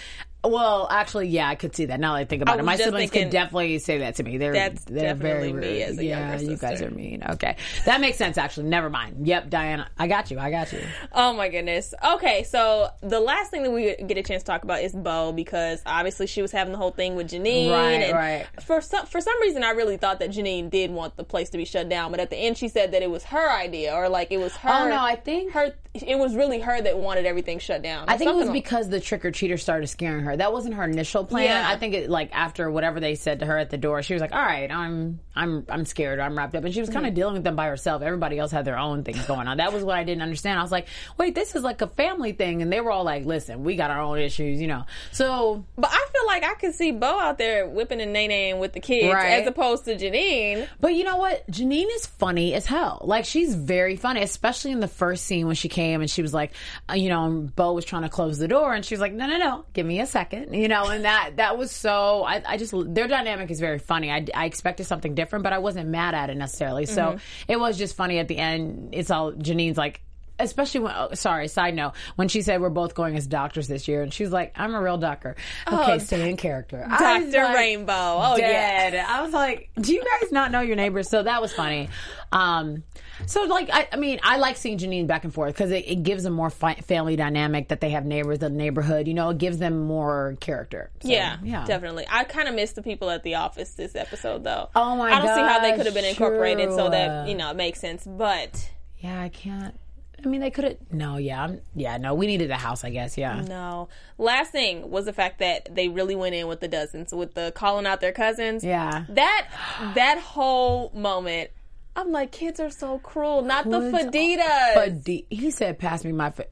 Well, 0.41 0.87
actually, 0.89 1.27
yeah, 1.27 1.49
I 1.49 1.55
could 1.55 1.75
see 1.75 1.85
that 1.87 1.99
now 1.99 2.13
that 2.13 2.19
I 2.19 2.25
think 2.25 2.41
about 2.41 2.55
I 2.55 2.59
it. 2.59 2.63
My 2.65 2.77
siblings 2.77 3.11
thinking- 3.11 3.23
could 3.23 3.31
definitely 3.31 3.77
say 3.79 3.97
that 3.99 4.15
to 4.15 4.23
me. 4.23 4.37
They're 4.37 4.53
That's 4.53 4.85
they're 4.85 5.13
very 5.13 5.51
definitely 5.51 5.53
rude. 5.53 5.61
me 5.63 5.83
as 5.83 5.97
a 5.97 6.05
yeah, 6.05 6.29
younger 6.29 6.51
you 6.51 6.57
guys 6.57 6.81
are 6.81 6.89
mean. 6.91 7.23
Okay, 7.31 7.57
that 7.85 7.99
makes 7.99 8.17
sense. 8.17 8.37
Actually, 8.37 8.67
never 8.67 8.89
mind. 8.89 9.27
Yep, 9.27 9.49
Diana, 9.49 9.89
I 9.97 10.07
got 10.07 10.31
you. 10.31 10.39
I 10.39 10.49
got 10.49 10.71
you. 10.71 10.79
Oh 11.11 11.33
my 11.33 11.49
goodness. 11.49 11.93
Okay, 12.13 12.43
so 12.43 12.87
the 13.01 13.19
last 13.19 13.51
thing 13.51 13.63
that 13.63 13.71
we 13.71 13.95
get 13.95 14.17
a 14.17 14.23
chance 14.23 14.43
to 14.43 14.47
talk 14.47 14.63
about 14.63 14.81
is 14.81 14.93
Bo 14.93 15.33
because 15.33 15.81
obviously 15.85 16.25
she 16.25 16.41
was 16.41 16.53
having 16.53 16.71
the 16.71 16.77
whole 16.79 16.91
thing 16.91 17.15
with 17.17 17.29
Janine. 17.29 17.71
Right, 17.71 17.91
and 18.03 18.13
right. 18.13 18.47
For 18.63 18.79
some 18.79 19.05
for 19.07 19.19
some 19.19 19.39
reason, 19.41 19.63
I 19.65 19.71
really 19.71 19.97
thought 19.97 20.19
that 20.19 20.29
Janine 20.29 20.69
did 20.69 20.89
want 20.91 21.17
the 21.17 21.25
place 21.25 21.49
to 21.49 21.57
be 21.57 21.65
shut 21.65 21.89
down, 21.89 22.11
but 22.11 22.21
at 22.21 22.29
the 22.29 22.37
end, 22.37 22.57
she 22.57 22.69
said 22.69 22.93
that 22.93 23.01
it 23.03 23.11
was 23.11 23.25
her 23.25 23.51
idea 23.51 23.93
or 23.93 24.07
like 24.07 24.31
it 24.31 24.37
was 24.37 24.55
her. 24.55 24.69
Oh, 24.71 24.87
no, 24.87 25.01
I 25.01 25.15
think- 25.17 25.51
her. 25.51 25.73
It 25.95 26.19
was 26.19 26.35
really 26.35 26.59
her 26.59 26.79
that 26.81 26.99
wanted 26.99 27.25
everything 27.25 27.57
shut 27.57 27.81
down. 27.81 28.05
I 28.07 28.15
think 28.15 28.29
it 28.29 28.35
was 28.35 28.45
Something- 28.45 28.53
because 28.61 28.89
the 28.89 29.01
trick 29.01 29.25
or 29.25 29.31
treater 29.31 29.59
started 29.59 29.87
scaring 29.87 30.23
her 30.23 30.28
her. 30.29 30.37
That 30.37 30.53
wasn't 30.53 30.75
her 30.75 30.83
initial 30.83 31.25
plan. 31.25 31.45
Yeah. 31.45 31.67
I 31.67 31.77
think 31.77 31.93
it 31.93 32.09
like 32.09 32.29
after 32.33 32.69
whatever 32.71 32.99
they 32.99 33.15
said 33.15 33.39
to 33.39 33.45
her 33.45 33.57
at 33.57 33.69
the 33.69 33.77
door, 33.77 34.01
she 34.01 34.13
was 34.13 34.21
like, 34.21 34.33
"All 34.33 34.41
right, 34.41 34.71
I'm 34.71 35.19
I'm 35.35 35.65
I'm 35.69 35.85
scared. 35.85 36.19
I'm 36.19 36.37
wrapped 36.37 36.55
up." 36.55 36.63
And 36.63 36.73
she 36.73 36.81
was 36.81 36.89
kind 36.89 37.05
of 37.05 37.13
dealing 37.13 37.33
with 37.33 37.43
them 37.43 37.55
by 37.55 37.67
herself. 37.67 38.01
Everybody 38.01 38.39
else 38.39 38.51
had 38.51 38.65
their 38.65 38.77
own 38.77 39.03
things 39.03 39.25
going 39.25 39.47
on. 39.47 39.57
That 39.57 39.73
was 39.73 39.83
what 39.83 39.97
I 39.97 40.03
didn't 40.03 40.21
understand. 40.21 40.59
I 40.59 40.61
was 40.61 40.71
like, 40.71 40.87
"Wait, 41.17 41.35
this 41.35 41.55
is 41.55 41.63
like 41.63 41.81
a 41.81 41.87
family 41.87 42.31
thing," 42.31 42.61
and 42.61 42.71
they 42.71 42.81
were 42.81 42.91
all 42.91 43.03
like, 43.03 43.25
"Listen, 43.25 43.63
we 43.63 43.75
got 43.75 43.91
our 43.91 44.01
own 44.01 44.19
issues, 44.19 44.61
you 44.61 44.67
know." 44.67 44.85
So 45.11 45.65
But 45.77 45.91
I 45.91 46.05
like 46.29 46.43
I 46.43 46.53
could 46.53 46.73
see 46.73 46.91
Bo 46.91 47.19
out 47.19 47.37
there 47.37 47.67
whipping 47.67 47.99
and 48.01 48.13
nay 48.13 48.53
with 48.53 48.73
the 48.73 48.79
kids 48.79 49.13
Right. 49.13 49.41
as 49.41 49.47
opposed 49.47 49.85
to 49.85 49.95
Janine. 49.95 50.67
But 50.79 50.93
you 50.95 51.03
know 51.03 51.17
what? 51.17 51.45
Janine 51.51 51.87
is 51.95 52.05
funny 52.05 52.53
as 52.53 52.65
hell. 52.65 53.01
Like 53.03 53.25
she's 53.25 53.53
very 53.55 53.95
funny, 53.95 54.21
especially 54.21 54.71
in 54.71 54.79
the 54.79 54.87
first 54.87 55.25
scene 55.25 55.45
when 55.47 55.55
she 55.55 55.67
came 55.69 56.01
and 56.01 56.09
she 56.09 56.21
was 56.21 56.33
like, 56.33 56.53
uh, 56.89 56.93
you 56.93 57.09
know, 57.09 57.25
and 57.25 57.55
Bo 57.55 57.73
was 57.73 57.85
trying 57.85 58.03
to 58.03 58.09
close 58.09 58.37
the 58.37 58.47
door 58.47 58.73
and 58.73 58.85
she 58.85 58.93
was 58.93 59.01
like, 59.01 59.13
no, 59.13 59.27
no, 59.27 59.37
no, 59.37 59.65
give 59.73 59.85
me 59.85 59.99
a 59.99 60.05
second, 60.05 60.53
you 60.53 60.67
know, 60.67 60.85
and 60.87 61.03
that 61.05 61.37
that 61.37 61.57
was 61.57 61.71
so. 61.71 62.23
I, 62.23 62.41
I 62.45 62.57
just 62.57 62.73
their 62.93 63.07
dynamic 63.07 63.51
is 63.51 63.59
very 63.59 63.79
funny. 63.79 64.11
I, 64.11 64.25
I 64.33 64.45
expected 64.45 64.85
something 64.85 65.15
different, 65.15 65.43
but 65.43 65.53
I 65.53 65.57
wasn't 65.59 65.89
mad 65.89 66.13
at 66.15 66.29
it 66.29 66.37
necessarily. 66.37 66.85
So 66.85 67.17
it 67.47 67.59
was 67.59 67.77
just 67.77 67.95
funny 67.95 68.19
at 68.19 68.27
the 68.27 68.37
end. 68.37 68.89
It's 68.93 69.11
all 69.11 69.31
Janine's 69.33 69.77
like. 69.77 70.01
Especially 70.39 70.81
when, 70.81 70.93
oh, 70.95 71.09
sorry, 71.13 71.47
side 71.47 71.75
note, 71.75 71.93
when 72.15 72.27
she 72.27 72.41
said 72.41 72.61
we're 72.61 72.69
both 72.69 72.95
going 72.95 73.15
as 73.17 73.27
doctors 73.27 73.67
this 73.67 73.87
year, 73.87 74.01
and 74.01 74.13
she 74.13 74.23
was 74.23 74.31
like, 74.31 74.53
I'm 74.55 74.73
a 74.73 74.81
real 74.81 74.97
doctor. 74.97 75.35
Okay, 75.71 75.99
stay 75.99 76.29
in 76.29 76.37
character. 76.37 76.85
Dr. 76.87 77.31
like, 77.31 77.55
Rainbow. 77.55 77.93
Oh, 77.93 78.35
yeah. 78.37 78.89
dead. 78.91 79.05
I 79.07 79.21
was 79.21 79.33
like, 79.33 79.69
do 79.79 79.93
you 79.93 80.03
guys 80.03 80.31
not 80.31 80.51
know 80.51 80.61
your 80.61 80.75
neighbors? 80.75 81.09
So 81.09 81.23
that 81.23 81.41
was 81.41 81.53
funny. 81.53 81.89
Um, 82.31 82.83
so 83.25 83.43
like, 83.43 83.69
I, 83.71 83.87
I 83.91 83.95
mean, 83.97 84.19
I 84.23 84.37
like 84.37 84.57
seeing 84.57 84.77
Janine 84.77 85.07
back 85.07 85.23
and 85.23 85.33
forth 85.33 85.53
because 85.53 85.71
it, 85.71 85.85
it 85.87 86.03
gives 86.03 86.23
them 86.23 86.33
more 86.33 86.49
fi- 86.49 86.75
family 86.75 87.15
dynamic 87.15 87.69
that 87.69 87.81
they 87.81 87.89
have 87.91 88.05
neighbors, 88.05 88.39
the 88.39 88.49
neighborhood. 88.49 89.07
You 89.07 89.13
know, 89.13 89.29
it 89.29 89.37
gives 89.37 89.57
them 89.57 89.85
more 89.85 90.37
character. 90.39 90.89
So, 91.01 91.09
Yeah, 91.09 91.37
yeah, 91.43 91.65
definitely. 91.65 92.05
I 92.09 92.23
kind 92.23 92.47
of 92.47 92.55
missed 92.55 92.75
the 92.75 92.83
people 92.83 93.09
at 93.09 93.23
the 93.23 93.35
office 93.35 93.71
this 93.71 93.95
episode, 93.95 94.43
though. 94.43 94.69
Oh 94.75 94.95
my 94.95 95.11
I 95.11 95.21
don't 95.21 95.35
see 95.35 95.41
how 95.41 95.59
they 95.59 95.75
could 95.75 95.85
have 95.85 95.95
been 95.95 96.05
incorporated 96.05 96.71
so 96.71 96.89
that 96.89 97.27
you 97.27 97.35
know 97.35 97.51
it 97.51 97.57
makes 97.57 97.79
sense. 97.79 98.05
But 98.05 98.69
Yeah, 98.99 99.21
I 99.21 99.29
can't. 99.29 99.75
I 100.23 100.27
mean, 100.27 100.41
they 100.41 100.51
could 100.51 100.63
have. 100.65 100.77
No, 100.91 101.17
yeah, 101.17 101.43
I'm, 101.43 101.61
yeah, 101.75 101.97
no. 101.97 102.13
We 102.13 102.27
needed 102.27 102.51
a 102.51 102.55
house, 102.57 102.83
I 102.83 102.89
guess. 102.89 103.17
Yeah. 103.17 103.41
no. 103.41 103.89
Last 104.17 104.51
thing 104.51 104.89
was 104.89 105.05
the 105.05 105.13
fact 105.13 105.39
that 105.39 105.73
they 105.73 105.87
really 105.87 106.15
went 106.15 106.35
in 106.35 106.47
with 106.47 106.59
the 106.59 106.67
dozens, 106.67 107.13
with 107.13 107.33
the 107.35 107.51
calling 107.55 107.85
out 107.85 108.01
their 108.01 108.11
cousins. 108.11 108.63
Yeah. 108.63 109.05
That 109.09 109.47
that 109.95 110.19
whole 110.19 110.91
moment, 110.93 111.51
I'm 111.95 112.11
like, 112.11 112.31
kids 112.31 112.59
are 112.59 112.69
so 112.69 112.99
cruel. 112.99 113.41
Not 113.41 113.69
the 113.69 113.79
Kids 113.91 113.93
are- 114.05 114.09
Fadidas. 114.11 114.75
But 114.75 115.07
he 115.29 115.51
said, 115.51 115.79
"Pass 115.79 116.03
me 116.03 116.11
my." 116.11 116.31
Fa-. 116.31 116.47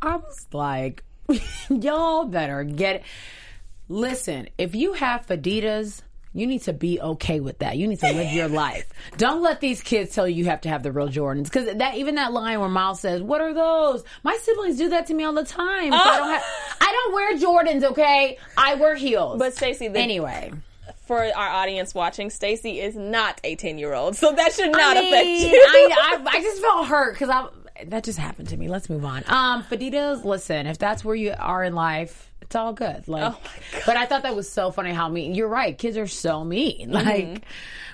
I 0.00 0.16
was 0.16 0.46
like, 0.52 1.04
"Y'all 1.70 2.24
better 2.24 2.64
get 2.64 2.96
it." 2.96 3.02
Listen, 3.88 4.48
if 4.58 4.74
you 4.74 4.94
have 4.94 5.26
Fadidas, 5.26 6.02
you 6.34 6.46
need 6.46 6.62
to 6.62 6.72
be 6.72 7.00
okay 7.00 7.40
with 7.40 7.58
that. 7.58 7.76
You 7.76 7.86
need 7.86 8.00
to 8.00 8.12
live 8.12 8.32
your 8.32 8.48
life. 8.48 8.88
Don't 9.18 9.42
let 9.42 9.60
these 9.60 9.82
kids 9.82 10.14
tell 10.14 10.26
you 10.26 10.36
you 10.36 10.44
have 10.46 10.62
to 10.62 10.68
have 10.68 10.82
the 10.82 10.90
real 10.92 11.08
Jordans. 11.08 11.44
Because 11.44 11.74
that 11.76 11.96
even 11.96 12.14
that 12.14 12.32
line 12.32 12.58
where 12.60 12.68
Miles 12.68 13.00
says, 13.00 13.20
"What 13.22 13.40
are 13.40 13.52
those?" 13.52 14.02
My 14.22 14.36
siblings 14.40 14.78
do 14.78 14.88
that 14.90 15.06
to 15.08 15.14
me 15.14 15.24
all 15.24 15.34
the 15.34 15.44
time. 15.44 15.92
I 15.92 16.16
don't 16.16 16.30
have. 16.30 16.44
I 16.80 16.92
don't 16.92 17.14
wear 17.14 17.36
Jordans. 17.38 17.84
Okay, 17.92 18.38
I 18.56 18.74
wear 18.76 18.94
heels. 18.94 19.38
But 19.38 19.54
Stacey, 19.54 19.88
the- 19.88 19.98
anyway, 19.98 20.52
for 21.06 21.18
our 21.18 21.48
audience 21.48 21.94
watching, 21.94 22.30
Stacy 22.30 22.80
is 22.80 22.96
not 22.96 23.40
a 23.44 23.54
10 23.56 23.78
year 23.78 23.92
old, 23.92 24.16
so 24.16 24.32
that 24.32 24.52
should 24.52 24.72
not 24.72 24.96
I 24.96 25.00
affect 25.00 25.26
you. 25.28 25.50
I, 25.54 25.88
I, 26.24 26.36
I 26.38 26.42
just 26.42 26.62
felt 26.62 26.86
hurt 26.86 27.12
because 27.18 27.50
that 27.86 28.04
just 28.04 28.18
happened 28.18 28.48
to 28.48 28.56
me. 28.56 28.68
Let's 28.68 28.88
move 28.88 29.04
on. 29.04 29.22
Um, 29.26 29.64
Fadidas, 29.64 30.24
listen, 30.24 30.66
if 30.66 30.78
that's 30.78 31.04
where 31.04 31.14
you 31.14 31.34
are 31.38 31.62
in 31.64 31.74
life, 31.74 32.31
it's 32.52 32.56
all 32.56 32.74
good. 32.74 33.08
Like, 33.08 33.32
Oh 33.32 33.38
but 33.86 33.96
I 33.96 34.04
thought 34.04 34.24
that 34.24 34.36
was 34.36 34.46
so 34.50 34.70
funny 34.70 34.92
how 34.92 35.08
mean. 35.08 35.34
You're 35.34 35.48
right. 35.48 35.76
Kids 35.76 35.96
are 35.96 36.06
so 36.06 36.44
mean. 36.44 36.90
Mm-hmm. 37.02 37.32
Like, 37.32 37.42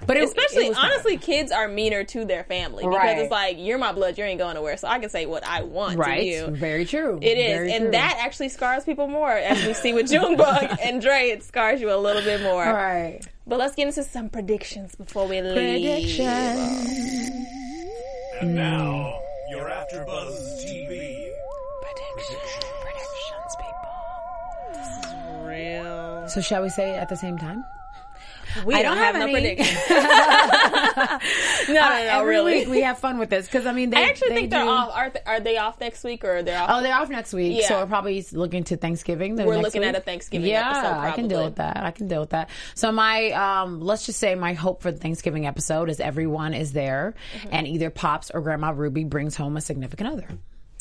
but 0.06 0.16
it, 0.16 0.22
Especially, 0.24 0.66
it 0.66 0.68
was 0.70 0.78
honestly, 0.78 1.16
kids 1.16 1.50
are 1.50 1.66
meaner 1.66 2.04
to 2.04 2.24
their 2.24 2.44
family 2.44 2.84
because 2.84 2.94
Right. 2.96 3.18
it's 3.18 3.30
like 3.32 3.56
you're 3.58 3.78
my 3.78 3.90
blood, 3.92 4.16
you 4.16 4.22
ain't 4.24 4.38
going 4.38 4.54
nowhere, 4.54 4.76
so 4.76 4.86
I 4.86 4.98
can 5.00 5.10
say 5.10 5.26
what 5.26 5.44
I 5.44 5.62
want 5.64 5.98
right. 5.98 6.20
to 6.20 6.24
you. 6.24 6.46
Very 6.48 6.84
true. 6.84 7.18
It 7.20 7.36
is, 7.38 7.52
Very 7.56 7.72
and 7.72 7.82
true. 7.84 7.90
that 7.92 8.16
actually 8.20 8.48
scars 8.50 8.84
people 8.84 9.08
more, 9.08 9.30
as 9.32 9.64
we 9.66 9.74
see 9.74 9.92
with 9.94 10.08
Junebug 10.10 10.78
and 10.82 11.00
Dre. 11.02 11.30
It 11.30 11.42
scars 11.42 11.80
you 11.80 11.92
a 11.92 11.96
little 11.96 12.22
bit 12.22 12.42
more. 12.42 12.62
right. 12.64 13.20
But 13.46 13.58
let's 13.58 13.74
get 13.74 13.88
into 13.88 14.04
some 14.04 14.28
predictions 14.28 14.94
before 14.94 15.26
we 15.26 15.40
leave. 15.42 15.54
Prediction. 15.54 16.26
And 18.40 18.54
now, 18.54 19.18
your 19.50 19.68
AfterBuzz 19.68 20.64
TV. 20.64 21.28
Predictions, 21.82 22.64
So 26.28 26.40
shall 26.40 26.62
we 26.62 26.68
say 26.68 26.94
at 26.94 27.08
the 27.08 27.16
same 27.16 27.38
time? 27.38 27.64
We 28.64 28.74
I 28.74 28.82
don't, 28.82 28.96
don't 28.96 29.04
have, 29.04 29.14
have 29.14 29.28
no 29.28 29.36
any. 29.36 29.56
predictions. 29.56 29.78
no, 31.68 31.74
no, 31.74 31.74
no, 31.74 32.20
Every 32.20 32.26
really. 32.34 32.54
week 32.60 32.68
we 32.68 32.80
have 32.80 32.98
fun 32.98 33.18
with 33.18 33.28
this 33.28 33.46
because 33.46 33.66
I 33.66 33.72
mean, 33.72 33.90
they 33.90 33.98
I 33.98 34.02
actually 34.08 34.30
they 34.30 34.34
think 34.36 34.50
they're 34.50 34.64
do- 34.64 34.70
off. 34.70 34.90
Are, 34.96 35.10
th- 35.10 35.24
are 35.26 35.40
they 35.40 35.58
off 35.58 35.78
next 35.80 36.02
week 36.02 36.24
or 36.24 36.42
they're 36.42 36.58
off? 36.58 36.70
Oh, 36.72 36.82
they're 36.82 36.94
off 36.94 37.10
next 37.10 37.34
week, 37.34 37.62
so 37.64 37.78
we're 37.80 37.86
probably 37.86 38.24
looking 38.32 38.64
to 38.64 38.76
Thanksgiving. 38.78 39.36
the 39.36 39.44
We're 39.44 39.58
looking 39.58 39.84
at 39.84 39.94
a 39.94 40.00
Thanksgiving 40.00 40.48
Yeah, 40.48 40.66
episode, 40.70 40.98
I 40.98 41.10
can 41.12 41.28
deal 41.28 41.44
with 41.44 41.56
that. 41.56 41.76
I 41.76 41.90
can 41.90 42.08
deal 42.08 42.20
with 42.20 42.30
that. 42.30 42.48
So 42.74 42.90
my, 42.90 43.30
um, 43.32 43.80
let's 43.80 44.06
just 44.06 44.18
say 44.18 44.34
my 44.34 44.54
hope 44.54 44.82
for 44.82 44.90
the 44.92 44.98
Thanksgiving 44.98 45.46
episode 45.46 45.90
is 45.90 46.00
everyone 46.00 46.54
is 46.54 46.72
there, 46.72 47.14
Mm-hmm. 47.34 47.48
and 47.52 47.66
either 47.68 47.90
Pops 47.90 48.30
or 48.30 48.40
Grandma 48.40 48.70
Ruby 48.70 49.04
brings 49.04 49.36
home 49.36 49.56
a 49.56 49.60
significant 49.60 50.10
other. 50.10 50.26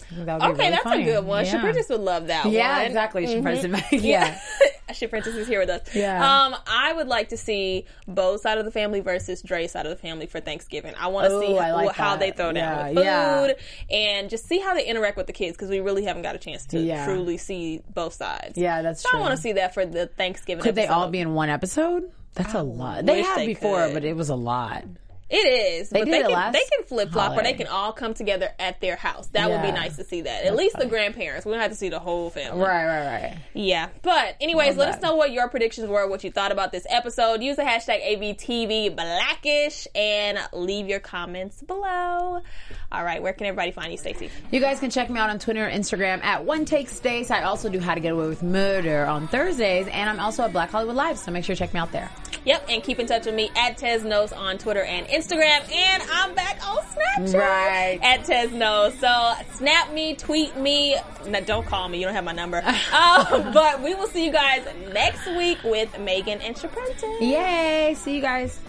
I 0.09 0.13
think 0.15 0.25
that 0.25 0.33
would 0.33 0.41
be 0.41 0.45
okay, 0.53 0.57
really 0.59 0.69
that's 0.71 0.83
funny. 0.83 1.01
a 1.03 1.05
good 1.05 1.25
one. 1.25 1.45
Yeah. 1.45 1.53
Shapritas 1.61 1.89
would 1.89 1.99
love 2.01 2.27
that 2.27 2.45
one. 2.45 2.53
Yeah, 2.57 2.81
exactly. 2.83 3.25
Shapritas, 3.27 4.01
yeah. 4.03 4.39
Shapritas 4.89 5.35
is 5.35 5.47
here 5.47 5.59
with 5.59 5.69
us. 5.69 5.93
Yeah. 5.93 6.43
Um, 6.45 6.55
I 6.65 6.93
would 6.93 7.07
like 7.07 7.29
to 7.29 7.37
see 7.37 7.85
Bo's 8.07 8.41
side 8.41 8.57
of 8.57 8.63
the 8.65 8.71
family 8.71 9.01
versus 9.01 9.41
Dre's 9.41 9.71
side 9.73 9.85
of 9.85 9.89
the 9.89 9.97
family 9.97 10.25
for 10.27 10.39
Thanksgiving. 10.39 10.93
I 10.97 11.07
want 11.07 11.29
to 11.29 11.39
see 11.41 11.57
I 11.57 11.73
like 11.73 11.93
how 11.93 12.15
they 12.15 12.31
throw 12.31 12.53
down 12.53 12.55
Yeah, 12.55 12.87
with 12.89 12.97
food 12.97 13.55
yeah. 13.89 13.97
and 13.97 14.29
just 14.29 14.47
see 14.47 14.59
how 14.59 14.73
they 14.73 14.85
interact 14.85 15.17
with 15.17 15.27
the 15.27 15.33
kids 15.33 15.57
because 15.57 15.69
we 15.69 15.81
really 15.81 16.05
haven't 16.05 16.21
got 16.23 16.35
a 16.35 16.39
chance 16.39 16.65
to 16.67 16.79
Yeah. 16.79 17.05
truly 17.05 17.37
see 17.37 17.81
both 17.93 18.13
sides. 18.13 18.57
Yeah, 18.57 18.81
that's 18.81 19.01
so 19.01 19.09
true. 19.09 19.19
I 19.19 19.21
want 19.21 19.35
to 19.35 19.41
see 19.41 19.51
that 19.53 19.73
for 19.73 19.85
the 19.85 20.07
Thanksgiving. 20.07 20.63
Could 20.63 20.75
they 20.75 20.87
all 20.87 21.09
be 21.09 21.19
in 21.19 21.33
one 21.33 21.49
episode? 21.49 22.09
That's 22.35 22.53
a 22.53 22.61
lot. 22.63 23.05
They 23.05 23.23
have 23.23 23.37
they 23.37 23.47
before, 23.47 23.85
could. 23.87 23.93
but 23.93 24.03
it 24.05 24.15
was 24.15 24.29
a 24.29 24.35
lot. 24.35 24.85
It 25.29 25.35
is, 25.35 25.89
but 25.89 26.05
did 26.05 26.13
they 26.13 26.19
it 26.19 26.23
can 26.23 26.31
last 26.31 26.53
they 26.53 26.63
can 26.73 26.85
flip 26.85 27.11
flop, 27.11 27.37
or 27.37 27.43
they 27.43 27.53
can 27.53 27.67
all 27.67 27.91
come 27.91 28.13
together 28.13 28.49
at 28.59 28.79
their 28.79 28.95
house. 28.95 29.27
That 29.27 29.49
would 29.49 29.61
be 29.61 29.71
nice 29.73 29.97
to 29.97 30.05
see 30.05 30.21
that. 30.21 30.45
At 30.45 30.55
least 30.55 30.77
the 30.77 30.85
grandparents. 30.85 31.45
We 31.45 31.51
don't 31.51 31.61
have 31.61 31.71
to 31.71 31.77
see 31.77 31.89
the 31.89 31.99
whole 31.99 32.29
family. 32.29 32.61
Right, 32.61 32.85
right, 32.85 33.23
right. 33.23 33.37
Yeah. 33.53 33.89
But 34.03 34.37
anyways, 34.39 34.77
let 34.77 34.87
us 34.87 35.01
know 35.01 35.15
what 35.15 35.31
your 35.31 35.49
predictions 35.49 35.89
were, 35.89 36.07
what 36.07 36.23
you 36.23 36.31
thought 36.31 36.53
about 36.53 36.71
this 36.71 36.85
episode. 36.89 37.41
Use 37.41 37.57
the 37.57 37.63
hashtag 37.63 38.01
ABTV 38.05 38.95
Blackish 38.95 39.85
and 39.93 40.39
leave 40.53 40.87
your 40.87 41.01
comments 41.01 41.61
below. 41.61 42.41
All 42.89 43.03
right, 43.03 43.21
where 43.21 43.33
can 43.33 43.47
everybody 43.47 43.71
find 43.71 43.91
you, 43.91 43.97
Stacey? 43.97 44.29
You 44.51 44.61
guys 44.61 44.79
can 44.79 44.89
check 44.89 45.09
me 45.09 45.19
out 45.19 45.29
on 45.29 45.39
Twitter 45.39 45.65
and 45.65 45.83
Instagram 45.83 46.23
at 46.23 46.45
One 46.45 46.63
Take 46.63 46.87
Stace. 46.87 47.31
I 47.31 47.43
also 47.43 47.67
do 47.67 47.79
How 47.79 47.95
to 47.95 47.99
Get 47.99 48.13
Away 48.13 48.27
with 48.27 48.43
Murder 48.43 49.05
on 49.05 49.27
Thursdays, 49.27 49.87
and 49.87 50.09
I'm 50.09 50.21
also 50.21 50.43
at 50.43 50.53
Black 50.53 50.69
Hollywood 50.69 50.95
Live, 50.95 51.17
so 51.17 51.31
make 51.31 51.43
sure 51.43 51.53
you 51.53 51.57
check 51.57 51.73
me 51.73 51.81
out 51.81 51.91
there. 51.91 52.09
Yep, 52.45 52.65
and 52.69 52.81
keep 52.81 52.99
in 52.99 53.07
touch 53.07 53.25
with 53.25 53.35
me 53.35 53.51
at 53.57 53.77
Tez 53.77 54.05
Knows 54.05 54.31
on 54.31 54.57
Twitter 54.57 54.83
and 54.83 55.05
Instagram, 55.07 55.16
and 55.19 56.03
I'm 56.11 56.35
back 56.35 56.59
on 56.67 56.77
Snapchat 56.77 57.33
Right. 57.39 57.99
at 58.03 58.23
Tez 58.25 58.51
Knows. 58.51 58.93
So 58.99 59.33
snap 59.53 59.91
me, 59.91 60.15
tweet 60.15 60.55
me. 60.57 60.95
No, 61.27 61.41
don't 61.41 61.65
call 61.65 61.89
me; 61.89 61.97
you 61.99 62.05
don't 62.05 62.13
have 62.13 62.23
my 62.23 62.33
number. 62.33 62.61
uh, 62.93 63.51
but 63.51 63.81
we 63.81 63.95
will 63.95 64.07
see 64.07 64.25
you 64.25 64.31
guys 64.31 64.67
next 64.93 65.25
week 65.25 65.57
with 65.63 65.97
Megan 65.99 66.39
and 66.41 66.55
Shaprenta. 66.55 67.19
Yay! 67.19 67.95
See 67.97 68.15
you 68.15 68.21
guys. 68.21 68.59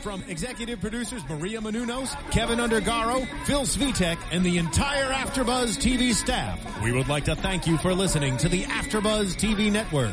From 0.00 0.22
executive 0.28 0.80
producers 0.80 1.22
Maria 1.28 1.60
Menounos, 1.60 2.14
Kevin 2.30 2.58
Undergaro, 2.58 3.26
Phil 3.44 3.62
Svitek, 3.62 4.18
and 4.30 4.44
the 4.44 4.58
entire 4.58 5.12
AfterBuzz 5.12 5.78
TV 5.78 6.12
staff, 6.14 6.60
we 6.82 6.92
would 6.92 7.08
like 7.08 7.24
to 7.24 7.34
thank 7.34 7.66
you 7.66 7.76
for 7.78 7.92
listening 7.92 8.36
to 8.38 8.48
the 8.48 8.62
AfterBuzz 8.64 9.34
TV 9.34 9.70
network. 9.70 10.12